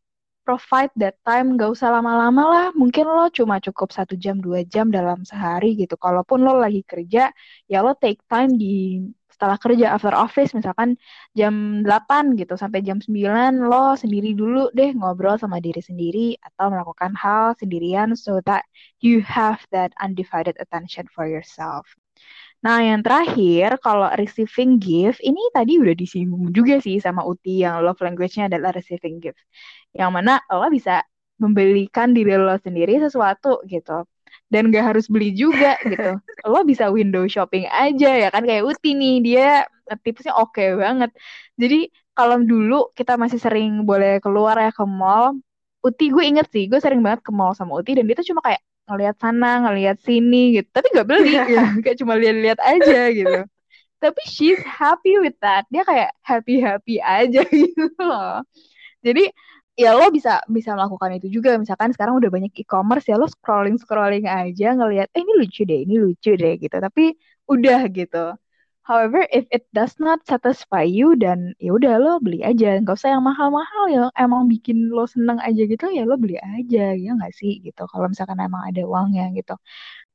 provide 0.51 0.91
that 0.99 1.15
time 1.23 1.55
gak 1.55 1.71
usah 1.71 1.87
lama-lama 1.95 2.43
lah 2.43 2.67
mungkin 2.75 3.07
lo 3.07 3.31
cuma 3.31 3.63
cukup 3.63 3.95
satu 3.95 4.19
jam 4.19 4.43
dua 4.43 4.67
jam 4.67 4.91
dalam 4.91 5.23
sehari 5.23 5.79
gitu 5.79 5.95
kalaupun 5.95 6.43
lo 6.43 6.59
lagi 6.59 6.83
kerja 6.83 7.31
ya 7.71 7.79
lo 7.79 7.95
take 7.95 8.19
time 8.27 8.51
di 8.59 8.99
setelah 9.31 9.55
kerja 9.55 9.95
after 9.95 10.11
office 10.11 10.51
misalkan 10.51 10.99
jam 11.39 11.81
8 11.87 12.35
gitu 12.35 12.59
sampai 12.59 12.83
jam 12.83 12.99
9 12.99 13.63
lo 13.63 13.95
sendiri 13.95 14.35
dulu 14.35 14.67
deh 14.75 14.91
ngobrol 14.91 15.39
sama 15.39 15.63
diri 15.63 15.79
sendiri 15.79 16.35
atau 16.43 16.67
melakukan 16.67 17.15
hal 17.15 17.55
sendirian 17.55 18.13
so 18.13 18.43
that 18.43 18.67
you 18.99 19.23
have 19.23 19.63
that 19.71 19.95
undivided 20.03 20.53
attention 20.59 21.07
for 21.15 21.25
yourself. 21.25 21.87
Nah, 22.61 22.77
yang 22.85 23.01
terakhir, 23.01 23.81
kalau 23.81 24.05
receiving 24.21 24.77
gift, 24.77 25.17
ini 25.25 25.41
tadi 25.49 25.81
udah 25.81 25.95
disinggung 25.97 26.53
juga 26.53 26.77
sih 26.77 27.01
sama 27.01 27.25
Uti 27.25 27.65
yang 27.65 27.81
love 27.81 27.97
language-nya 28.05 28.53
adalah 28.53 28.69
receiving 28.77 29.17
gift. 29.17 29.41
Yang 29.97 30.09
mana 30.13 30.31
lo 30.53 30.69
bisa 30.69 31.01
membelikan 31.41 32.13
diri 32.13 32.37
lo 32.37 32.53
sendiri 32.61 33.01
sesuatu 33.01 33.65
gitu. 33.65 34.05
Dan 34.53 34.69
gak 34.69 34.93
harus 34.93 35.09
beli 35.09 35.33
juga 35.33 35.73
gitu. 35.91 36.21
Lo 36.45 36.61
bisa 36.61 36.93
window 36.93 37.25
shopping 37.25 37.65
aja 37.65 38.09
ya 38.21 38.27
kan. 38.29 38.45
Kayak 38.45 38.63
Uti 38.69 38.93
nih, 38.93 39.13
dia 39.25 39.45
tipsnya 40.05 40.37
oke 40.37 40.53
okay 40.53 40.77
banget. 40.77 41.09
Jadi 41.57 41.89
kalau 42.13 42.37
dulu 42.45 42.93
kita 42.93 43.17
masih 43.17 43.39
sering 43.41 43.89
boleh 43.89 44.21
keluar 44.21 44.53
ya 44.61 44.69
ke 44.69 44.85
mall, 44.85 45.33
Uti 45.81 46.13
gue 46.13 46.23
inget 46.29 46.45
sih, 46.53 46.69
gue 46.69 46.77
sering 46.77 47.01
banget 47.01 47.25
ke 47.25 47.31
mall 47.33 47.57
sama 47.57 47.73
Uti 47.81 47.97
dan 47.97 48.05
dia 48.05 48.13
tuh 48.21 48.27
cuma 48.29 48.41
kayak 48.45 48.61
ngelihat 48.89 49.15
sana, 49.23 49.47
ngelihat 49.67 49.97
sini 50.01 50.57
gitu. 50.59 50.67
Tapi 50.73 50.87
nggak 50.93 51.07
beli, 51.09 51.31
ya. 51.49 51.63
kayak 51.83 51.97
cuma 52.01 52.13
lihat-lihat 52.19 52.59
aja 52.61 52.99
gitu. 53.13 53.39
Tapi 54.01 54.21
she's 54.29 54.61
happy 54.65 55.17
with 55.21 55.37
that. 55.41 55.65
Dia 55.73 55.83
kayak 55.87 56.11
happy-happy 56.25 56.99
aja 57.01 57.41
gitu 57.53 57.85
loh. 58.01 58.41
Jadi 59.05 59.29
ya 59.79 59.95
lo 59.97 60.09
bisa 60.13 60.41
bisa 60.49 60.73
melakukan 60.77 61.17
itu 61.19 61.27
juga. 61.41 61.57
Misalkan 61.61 61.91
sekarang 61.95 62.17
udah 62.21 62.29
banyak 62.33 62.53
e-commerce 62.57 63.07
ya 63.11 63.17
lo 63.21 63.27
scrolling 63.29 63.77
scrolling 63.81 64.25
aja 64.29 64.73
ngelihat 64.77 65.07
eh 65.15 65.21
ini 65.23 65.33
lucu 65.41 65.61
deh, 65.69 65.79
ini 65.85 65.95
lucu 66.01 66.31
deh 66.37 66.53
gitu. 66.61 66.75
Tapi 66.77 67.15
udah 67.49 67.79
gitu. 67.93 68.35
However, 68.81 69.23
if 69.29 69.45
it 69.53 69.69
does 69.77 69.95
not 70.01 70.25
satisfy 70.25 70.81
you 70.83 71.13
dan 71.13 71.53
ya 71.61 71.71
udah 71.77 72.01
lo 72.01 72.17
beli 72.17 72.41
aja, 72.41 72.81
nggak 72.81 72.97
usah 72.97 73.13
yang 73.13 73.23
mahal-mahal 73.23 73.83
ya. 73.93 74.01
Emang 74.17 74.49
bikin 74.49 74.89
lo 74.89 75.05
seneng 75.05 75.37
aja 75.37 75.61
gitu 75.69 75.85
ya 75.93 76.01
lo 76.09 76.17
beli 76.17 76.35
aja 76.41 76.97
ya 76.97 77.09
nggak 77.17 77.33
sih 77.37 77.61
gitu. 77.61 77.85
Kalau 77.91 78.09
misalkan 78.09 78.41
emang 78.41 78.65
ada 78.69 78.81
uangnya 78.83 79.29
gitu. 79.37 79.53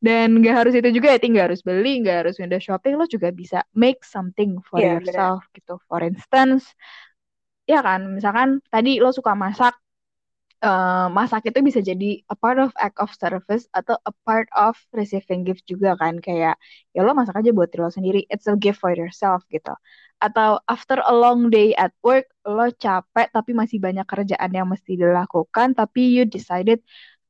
Dan 0.03 0.41
nggak 0.43 0.55
harus 0.67 0.75
itu 0.79 0.89
juga 0.97 1.15
ya, 1.15 1.19
nggak 1.23 1.47
harus 1.53 1.63
beli, 1.67 1.91
nggak 2.03 2.17
harus 2.27 2.35
window 2.43 2.61
shopping, 2.63 2.95
lo 3.01 3.07
juga 3.11 3.29
bisa 3.35 3.59
make 3.75 4.03
something 4.07 4.59
for 4.69 4.83
yeah, 4.83 4.89
yourself 4.89 5.41
bener. 5.41 5.43
gitu. 5.57 5.79
For 5.91 6.01
instance, 6.05 6.75
ya 7.71 7.79
kan, 7.87 8.01
misalkan 8.17 8.49
tadi 8.73 8.99
lo 9.03 9.11
suka 9.15 9.33
masak, 9.35 9.75
uh, 10.63 11.09
masak 11.13 11.49
itu 11.49 11.59
bisa 11.61 11.81
jadi 11.85 12.23
a 12.33 12.37
part 12.37 12.57
of 12.61 12.73
act 12.81 12.97
of 13.03 13.13
service 13.13 13.69
atau 13.75 13.97
a 14.09 14.13
part 14.25 14.49
of 14.57 14.77
receiving 14.97 15.45
gift 15.45 15.65
juga 15.69 15.97
kan. 16.01 16.21
Kayak 16.23 16.57
ya 16.97 17.01
lo 17.05 17.13
masak 17.13 17.37
aja 17.41 17.51
buat 17.53 17.69
diri 17.73 17.83
lo 17.85 17.93
sendiri. 17.93 18.21
It's 18.33 18.49
a 18.49 18.57
gift 18.57 18.81
for 18.81 18.93
yourself 18.95 19.45
gitu. 19.53 19.73
Atau 20.23 20.61
after 20.65 21.03
a 21.05 21.13
long 21.13 21.53
day 21.53 21.77
at 21.77 21.93
work 22.01 22.29
lo 22.49 22.73
capek 22.73 23.29
tapi 23.33 23.53
masih 23.53 23.79
banyak 23.83 24.07
kerjaan 24.09 24.51
yang 24.55 24.69
mesti 24.71 24.97
dilakukan 24.97 25.77
tapi 25.77 26.01
you 26.17 26.25
decided 26.25 26.81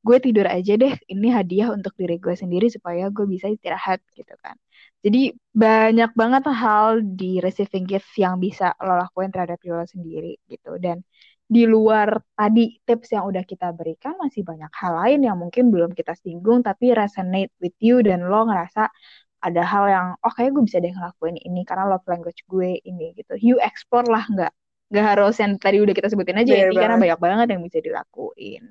gue 0.07 0.17
tidur 0.23 0.47
aja 0.47 0.73
deh. 0.79 0.93
Ini 1.11 1.27
hadiah 1.35 1.69
untuk 1.75 1.91
diri 1.99 2.15
gue 2.23 2.35
sendiri 2.37 2.71
supaya 2.71 3.11
gue 3.11 3.25
bisa 3.27 3.51
istirahat 3.51 3.99
gitu 4.15 4.33
kan. 4.39 4.55
Jadi 5.03 5.35
banyak 5.53 6.11
banget 6.15 6.43
hal 6.51 7.03
di 7.19 7.39
receiving 7.43 7.85
gift 7.91 8.09
yang 8.17 8.39
bisa 8.39 8.73
lo 8.79 8.97
lakuin 8.97 9.29
terhadap 9.33 9.59
diri 9.59 9.75
lo 9.75 9.87
sendiri 9.87 10.31
gitu. 10.51 10.79
Dan 10.79 11.03
di 11.47 11.63
luar 11.63 12.19
tadi 12.35 12.75
tips 12.83 13.15
yang 13.15 13.23
udah 13.31 13.47
kita 13.47 13.71
berikan 13.71 14.19
masih 14.19 14.43
banyak 14.43 14.67
hal 14.67 14.93
lain 14.99 15.19
yang 15.23 15.39
mungkin 15.39 15.71
belum 15.71 15.95
kita 15.95 16.11
singgung 16.19 16.59
tapi 16.59 16.91
resonate 16.91 17.55
with 17.63 17.75
you 17.79 18.03
dan 18.03 18.27
lo 18.27 18.43
ngerasa 18.51 18.91
ada 19.39 19.63
hal 19.63 19.85
yang 19.87 20.07
oh 20.19 20.33
kayak 20.35 20.51
gue 20.51 20.63
bisa 20.67 20.83
deh 20.83 20.91
ngelakuin 20.91 21.39
ini 21.39 21.63
karena 21.63 21.87
love 21.87 22.03
language 22.03 22.43
gue 22.51 22.83
ini 22.83 23.15
gitu. 23.15 23.39
You 23.39 23.55
explore 23.63 24.03
lah 24.11 24.27
nggak 24.27 24.51
nggak 24.91 25.05
harus 25.07 25.39
yang 25.39 25.55
tadi 25.55 25.79
udah 25.79 25.95
kita 25.95 26.11
sebutin 26.11 26.43
aja 26.43 26.51
ya 26.51 26.67
karena 26.71 26.99
banyak 26.99 27.19
banget 27.19 27.47
yang 27.55 27.63
bisa 27.63 27.79
dilakuin. 27.79 28.63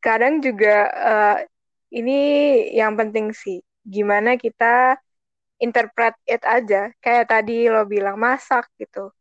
Kadang 0.00 0.40
juga 0.40 0.76
uh, 0.96 1.36
ini 1.92 2.20
yang 2.72 2.96
penting 2.96 3.36
sih 3.36 3.60
gimana 3.84 4.40
kita 4.40 4.96
interpret 5.60 6.16
it 6.24 6.40
aja. 6.48 6.88
Kayak 7.04 7.28
tadi 7.28 7.68
lo 7.68 7.84
bilang 7.84 8.16
masak 8.16 8.72
gitu 8.80 9.12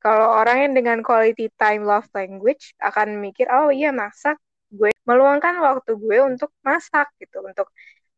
kalau 0.00 0.32
orang 0.40 0.56
yang 0.68 0.72
dengan 0.72 0.98
quality 1.04 1.52
time 1.60 1.84
love 1.84 2.08
language 2.16 2.72
akan 2.80 3.20
mikir, 3.20 3.46
oh 3.52 3.68
iya 3.68 3.92
masak, 3.92 4.40
gue 4.72 4.88
meluangkan 5.04 5.60
waktu 5.60 5.92
gue 6.00 6.18
untuk 6.24 6.50
masak 6.64 7.12
gitu, 7.20 7.44
untuk 7.44 7.68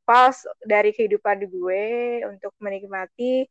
pas 0.07 0.35
dari 0.63 0.95
kehidupan 0.95 1.43
gue, 1.51 1.85
untuk 2.31 2.55
menikmati 2.63 3.47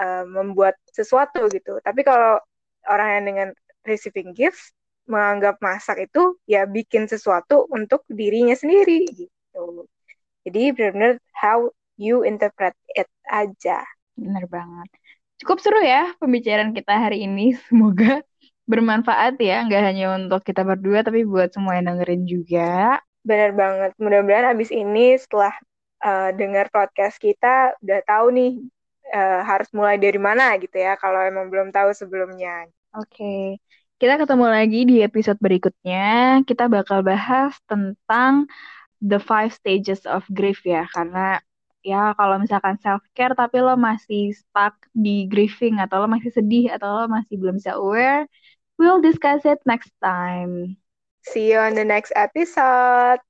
uh, 0.00 0.24
membuat 0.24 0.80
sesuatu 0.88 1.44
gitu. 1.52 1.76
Tapi 1.84 2.00
kalau 2.04 2.40
orang 2.88 3.08
yang 3.20 3.24
dengan 3.28 3.48
receiving 3.84 4.32
gifts 4.32 4.72
menganggap 5.08 5.56
masak 5.64 6.04
itu 6.04 6.36
ya 6.44 6.68
bikin 6.68 7.08
sesuatu 7.08 7.64
untuk 7.72 8.04
dirinya 8.08 8.52
sendiri 8.52 9.08
gitu. 9.12 9.88
Jadi 10.44 10.72
benar-benar 10.72 11.20
how 11.32 11.68
you 11.96 12.24
interpret 12.24 12.76
it 12.92 13.08
aja. 13.28 13.84
Benar 14.16 14.44
banget. 14.48 14.88
Cukup 15.38 15.62
seru 15.62 15.78
ya 15.78 16.12
pembicaraan 16.18 16.74
kita 16.74 16.94
hari 16.98 17.24
ini. 17.26 17.54
Semoga 17.70 18.26
bermanfaat 18.68 19.40
ya, 19.40 19.64
nggak 19.64 19.82
hanya 19.82 20.12
untuk 20.18 20.44
kita 20.44 20.60
berdua, 20.60 21.00
tapi 21.00 21.24
buat 21.24 21.48
semua 21.54 21.80
yang 21.80 21.94
dengerin 21.94 22.28
juga. 22.28 23.00
Bener 23.24 23.56
banget. 23.56 23.96
Mudah-mudahan 23.96 24.52
abis 24.52 24.68
ini 24.68 25.16
setelah 25.16 25.56
uh, 26.04 26.30
dengar 26.36 26.68
podcast 26.68 27.16
kita, 27.16 27.72
udah 27.80 28.00
tahu 28.04 28.34
nih 28.36 28.52
uh, 29.14 29.40
harus 29.46 29.72
mulai 29.72 29.96
dari 29.96 30.20
mana 30.20 30.52
gitu 30.60 30.76
ya, 30.76 31.00
kalau 31.00 31.16
emang 31.24 31.48
belum 31.48 31.72
tahu 31.72 31.96
sebelumnya. 31.96 32.68
Oke. 32.92 33.16
Okay. 33.16 33.42
Kita 33.98 34.14
ketemu 34.14 34.46
lagi 34.46 34.80
di 34.86 34.96
episode 35.02 35.40
berikutnya. 35.42 36.38
Kita 36.46 36.70
bakal 36.70 37.02
bahas 37.02 37.56
tentang 37.66 38.46
the 39.02 39.18
five 39.18 39.50
stages 39.50 40.04
of 40.06 40.22
grief 40.30 40.62
ya, 40.62 40.86
karena 40.92 41.42
ya 41.84 42.12
kalau 42.18 42.36
misalkan 42.42 42.76
self 42.82 43.02
care 43.16 43.34
tapi 43.38 43.56
lo 43.62 43.74
masih 43.78 44.34
stuck 44.34 44.74
di 44.94 45.26
grieving 45.30 45.78
atau 45.82 46.04
lo 46.04 46.06
masih 46.10 46.30
sedih 46.34 46.72
atau 46.74 46.88
lo 46.94 47.04
masih 47.10 47.34
belum 47.40 47.58
bisa 47.58 47.78
aware, 47.78 48.26
we'll 48.78 49.02
discuss 49.02 49.42
it 49.46 49.58
next 49.66 49.92
time. 50.02 50.78
See 51.22 51.52
you 51.52 51.58
on 51.60 51.74
the 51.76 51.84
next 51.84 52.12
episode. 52.16 53.20